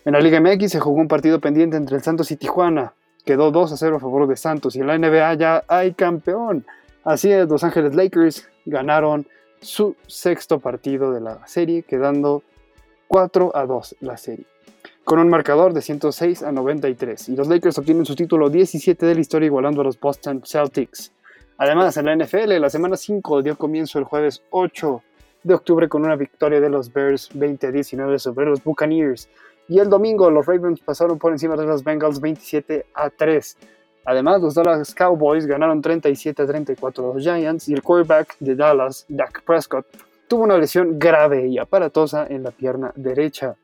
En 0.06 0.14
la 0.14 0.20
Liga 0.20 0.40
MX 0.40 0.72
se 0.74 0.80
jugó 0.80 1.02
un 1.02 1.08
partido 1.08 1.40
pendiente 1.40 1.76
entre 1.76 1.96
el 1.96 2.04
Santos 2.04 2.30
y 2.30 2.38
Tijuana, 2.38 2.94
quedó 3.26 3.50
2 3.50 3.72
a 3.72 3.78
0 3.78 3.96
a 3.96 4.00
favor 4.00 4.28
de 4.28 4.38
Santos 4.38 4.76
y 4.76 4.82
en 4.82 4.88
la 4.88 4.98
NBA 5.00 5.34
ya 5.34 5.64
hay 5.68 5.94
campeón. 5.94 6.66
Así 7.04 7.32
es, 7.32 7.50
Los 7.50 7.64
Ángeles 7.64 7.96
Lakers 7.96 8.48
ganaron 8.66 9.26
su 9.60 9.96
sexto 10.06 10.60
partido 10.60 11.12
de 11.12 11.22
la 11.22 11.46
serie, 11.48 11.82
quedando 11.82 12.44
4 13.08 13.56
a 13.56 13.66
2 13.66 13.96
la 14.02 14.18
serie, 14.18 14.46
con 15.06 15.20
un 15.20 15.30
marcador 15.30 15.74
de 15.74 15.82
106 15.82 16.42
a 16.42 16.52
93. 16.52 17.30
Y 17.30 17.36
los 17.36 17.48
Lakers 17.48 17.78
obtienen 17.78 18.06
su 18.06 18.16
título 18.16 18.50
17 18.50 19.06
de 19.06 19.14
la 19.14 19.22
historia, 19.22 19.46
igualando 19.46 19.82
a 19.82 19.84
los 19.84 20.00
Boston 20.00 20.42
Celtics. 20.44 21.14
Además, 21.58 21.96
en 21.96 22.06
la 22.08 22.16
NFL, 22.16 22.60
la 22.60 22.72
semana 22.72 22.98
5 22.98 23.44
dio 23.44 23.56
comienzo 23.56 24.00
el 24.00 24.06
jueves 24.06 24.44
8 24.50 25.02
de 25.44 25.54
octubre 25.54 25.88
con 25.88 26.04
una 26.04 26.16
victoria 26.16 26.60
de 26.60 26.70
los 26.70 26.92
Bears 26.92 27.30
20 27.36 27.68
a 27.68 27.72
19 27.72 28.18
sobre 28.18 28.48
los 28.48 28.64
Buccaneers. 28.64 29.30
Y 29.68 29.78
el 29.78 29.90
domingo 29.90 30.30
los 30.32 30.48
Ravens 30.48 30.82
pasaron 30.82 31.20
por 31.20 31.32
encima 31.32 31.56
de 31.56 31.66
los 31.66 31.84
Bengals 31.84 32.20
27 32.20 32.88
a 32.96 33.12
3. 33.12 33.58
Además, 34.06 34.42
los 34.42 34.56
Dallas 34.56 34.94
Cowboys 34.96 35.46
ganaron 35.46 35.82
37 35.82 36.42
a 36.42 36.46
34 36.48 37.12
a 37.12 37.14
los 37.14 37.24
Giants 37.24 37.70
y 37.70 37.74
el 37.74 37.84
quarterback 37.84 38.38
de 38.40 38.56
Dallas, 38.56 39.06
Dak 39.08 39.44
Prescott, 39.44 39.86
tuvo 40.28 40.44
una 40.44 40.58
lesión 40.58 40.98
grave 40.98 41.48
y 41.48 41.60
aparatosa 41.60 42.26
en 42.28 42.42
la 42.42 42.52
pierna 42.52 42.92
derecha. 42.96 43.56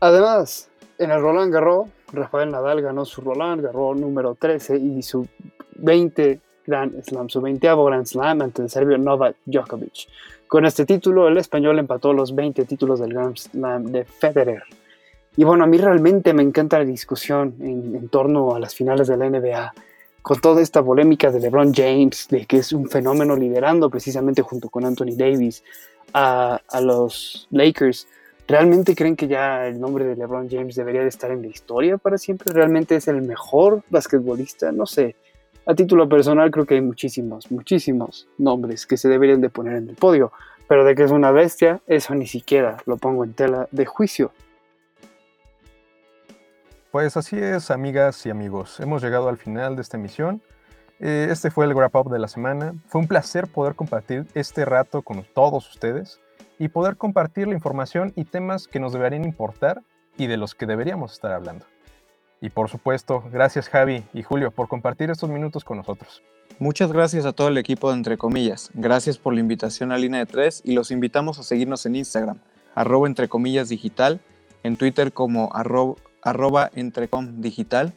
Además, 0.00 0.70
en 0.98 1.10
el 1.10 1.20
Roland 1.20 1.52
Garros, 1.52 1.88
Rafael 2.12 2.50
Nadal 2.50 2.82
ganó 2.82 3.04
su 3.04 3.20
Roland 3.20 3.62
Garros 3.62 3.98
número 3.98 4.34
13 4.34 4.76
y 4.76 5.02
su 5.02 5.26
20 5.76 6.40
Grand 6.66 7.02
Slam, 7.02 7.28
su 7.28 7.40
20 7.40 7.66
Grand 7.66 8.06
Slam 8.06 8.42
ante 8.42 8.62
el 8.62 8.70
serbio 8.70 8.98
Novak 8.98 9.36
Djokovic. 9.46 10.08
Con 10.46 10.66
este 10.66 10.84
título, 10.84 11.28
el 11.28 11.38
español 11.38 11.78
empató 11.78 12.12
los 12.12 12.34
20 12.34 12.64
títulos 12.64 13.00
del 13.00 13.12
Grand 13.12 13.36
Slam 13.36 13.86
de 13.86 14.04
Federer. 14.04 14.62
Y 15.36 15.44
bueno, 15.44 15.64
a 15.64 15.66
mí 15.66 15.78
realmente 15.78 16.32
me 16.32 16.42
encanta 16.42 16.78
la 16.78 16.84
discusión 16.84 17.54
en, 17.60 18.08
torno 18.08 18.54
a 18.54 18.58
las 18.58 18.74
finales 18.74 19.08
de 19.08 19.16
la 19.16 19.30
NBA, 19.30 19.72
con 20.22 20.40
toda 20.40 20.60
esta 20.60 20.82
polémica 20.82 21.30
de 21.30 21.40
LeBron 21.40 21.72
James, 21.72 22.26
de 22.28 22.44
que 22.44 22.58
es 22.58 22.72
un 22.72 22.88
fenómeno 22.88 23.36
liderando 23.36 23.88
precisamente 23.88 24.42
junto 24.42 24.68
con 24.68 24.84
Anthony 24.84 25.16
Davis 25.16 25.62
a 26.12 26.60
los 26.82 27.46
Lakers. 27.50 28.08
¿Realmente 28.48 28.94
creen 28.94 29.14
que 29.14 29.28
ya 29.28 29.66
el 29.66 29.78
nombre 29.78 30.06
de 30.06 30.16
LeBron 30.16 30.48
James 30.48 30.74
debería 30.74 31.02
de 31.02 31.08
estar 31.08 31.30
en 31.30 31.42
la 31.42 31.48
historia 31.48 31.98
para 31.98 32.16
siempre? 32.16 32.50
¿Realmente 32.50 32.96
es 32.96 33.06
el 33.06 33.20
mejor 33.20 33.82
basquetbolista? 33.90 34.72
No 34.72 34.86
sé. 34.86 35.16
A 35.66 35.74
título 35.74 36.08
personal 36.08 36.50
creo 36.50 36.64
que 36.64 36.76
hay 36.76 36.80
muchísimos, 36.80 37.50
muchísimos 37.50 38.26
nombres 38.38 38.86
que 38.86 38.96
se 38.96 39.10
deberían 39.10 39.42
de 39.42 39.50
poner 39.50 39.76
en 39.76 39.90
el 39.90 39.96
podio, 39.96 40.32
pero 40.66 40.86
de 40.86 40.94
que 40.94 41.02
es 41.02 41.10
una 41.10 41.30
bestia, 41.30 41.82
eso 41.86 42.14
ni 42.14 42.26
siquiera 42.26 42.78
lo 42.86 42.96
pongo 42.96 43.22
en 43.22 43.34
tela 43.34 43.68
de 43.70 43.84
juicio. 43.84 44.32
Pues 46.90 47.18
así 47.18 47.36
es, 47.36 47.70
amigas 47.70 48.24
y 48.24 48.30
amigos. 48.30 48.80
Hemos 48.80 49.02
llegado 49.02 49.28
al 49.28 49.36
final 49.36 49.76
de 49.76 49.82
esta 49.82 49.98
emisión. 49.98 50.40
Eh, 51.00 51.28
este 51.30 51.50
fue 51.50 51.66
el 51.66 51.74
Wrap 51.74 51.94
Up 51.96 52.10
de 52.10 52.18
la 52.18 52.28
semana. 52.28 52.72
Fue 52.86 52.98
un 52.98 53.08
placer 53.08 53.46
poder 53.46 53.74
compartir 53.74 54.24
este 54.32 54.64
rato 54.64 55.02
con 55.02 55.22
todos 55.34 55.68
ustedes 55.68 56.18
y 56.58 56.68
poder 56.68 56.96
compartir 56.96 57.48
la 57.48 57.54
información 57.54 58.12
y 58.16 58.24
temas 58.24 58.68
que 58.68 58.80
nos 58.80 58.92
deberían 58.92 59.24
importar 59.24 59.82
y 60.16 60.26
de 60.26 60.36
los 60.36 60.54
que 60.54 60.66
deberíamos 60.66 61.12
estar 61.12 61.32
hablando. 61.32 61.64
Y 62.40 62.50
por 62.50 62.68
supuesto, 62.68 63.24
gracias 63.32 63.68
Javi 63.68 64.04
y 64.12 64.22
Julio 64.22 64.50
por 64.50 64.68
compartir 64.68 65.10
estos 65.10 65.30
minutos 65.30 65.64
con 65.64 65.78
nosotros. 65.78 66.22
Muchas 66.58 66.92
gracias 66.92 67.24
a 67.24 67.32
todo 67.32 67.48
el 67.48 67.58
equipo 67.58 67.90
de 67.90 67.96
Entre 67.96 68.18
Comillas. 68.18 68.70
Gracias 68.74 69.18
por 69.18 69.34
la 69.34 69.40
invitación 69.40 69.92
a 69.92 69.98
Línea 69.98 70.20
de 70.20 70.26
Tres 70.26 70.60
y 70.64 70.72
los 70.72 70.90
invitamos 70.90 71.38
a 71.38 71.42
seguirnos 71.42 71.86
en 71.86 71.96
Instagram, 71.96 72.40
arroba 72.74 73.06
Entre 73.06 73.28
Comillas 73.28 73.68
Digital, 73.68 74.20
en 74.64 74.76
Twitter 74.76 75.12
como 75.12 75.50
arroba, 75.54 75.94
arroba 76.22 76.70
Entrecom 76.74 77.40
Digital, 77.40 77.92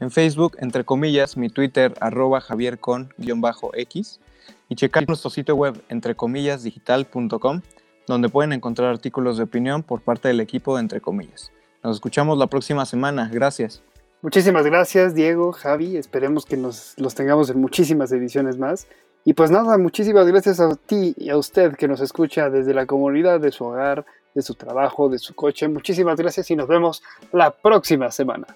en 0.00 0.10
Facebook, 0.10 0.56
Entre 0.60 0.84
Comillas, 0.84 1.36
mi 1.36 1.48
Twitter, 1.48 1.94
arroba 2.00 2.40
javiercon-x, 2.40 4.20
y 4.68 4.74
checar 4.74 5.08
nuestro 5.08 5.30
sitio 5.30 5.56
web, 5.56 5.82
entrecomillasdigital.com, 5.88 7.62
donde 8.06 8.28
pueden 8.28 8.52
encontrar 8.52 8.90
artículos 8.90 9.36
de 9.36 9.44
opinión 9.44 9.82
por 9.82 10.00
parte 10.00 10.28
del 10.28 10.40
equipo 10.40 10.74
de 10.74 10.82
Entre 10.82 11.00
Comillas. 11.00 11.52
Nos 11.82 11.96
escuchamos 11.96 12.38
la 12.38 12.46
próxima 12.46 12.86
semana. 12.86 13.30
Gracias. 13.32 13.82
Muchísimas 14.22 14.64
gracias, 14.64 15.14
Diego, 15.14 15.52
Javi. 15.52 15.96
Esperemos 15.98 16.46
que 16.46 16.56
nos 16.56 16.94
los 16.98 17.14
tengamos 17.14 17.50
en 17.50 17.60
muchísimas 17.60 18.10
ediciones 18.10 18.56
más. 18.58 18.86
Y 19.24 19.34
pues 19.34 19.50
nada, 19.50 19.76
muchísimas 19.78 20.26
gracias 20.26 20.60
a 20.60 20.76
ti 20.76 21.14
y 21.18 21.30
a 21.30 21.36
usted 21.36 21.76
que 21.76 21.88
nos 21.88 22.00
escucha 22.00 22.50
desde 22.50 22.74
la 22.74 22.86
comunidad 22.86 23.40
de 23.40 23.52
su 23.52 23.64
hogar, 23.64 24.06
de 24.34 24.42
su 24.42 24.54
trabajo, 24.54 25.08
de 25.08 25.18
su 25.18 25.34
coche. 25.34 25.68
Muchísimas 25.68 26.16
gracias 26.16 26.50
y 26.50 26.56
nos 26.56 26.68
vemos 26.68 27.02
la 27.32 27.50
próxima 27.50 28.10
semana. 28.10 28.46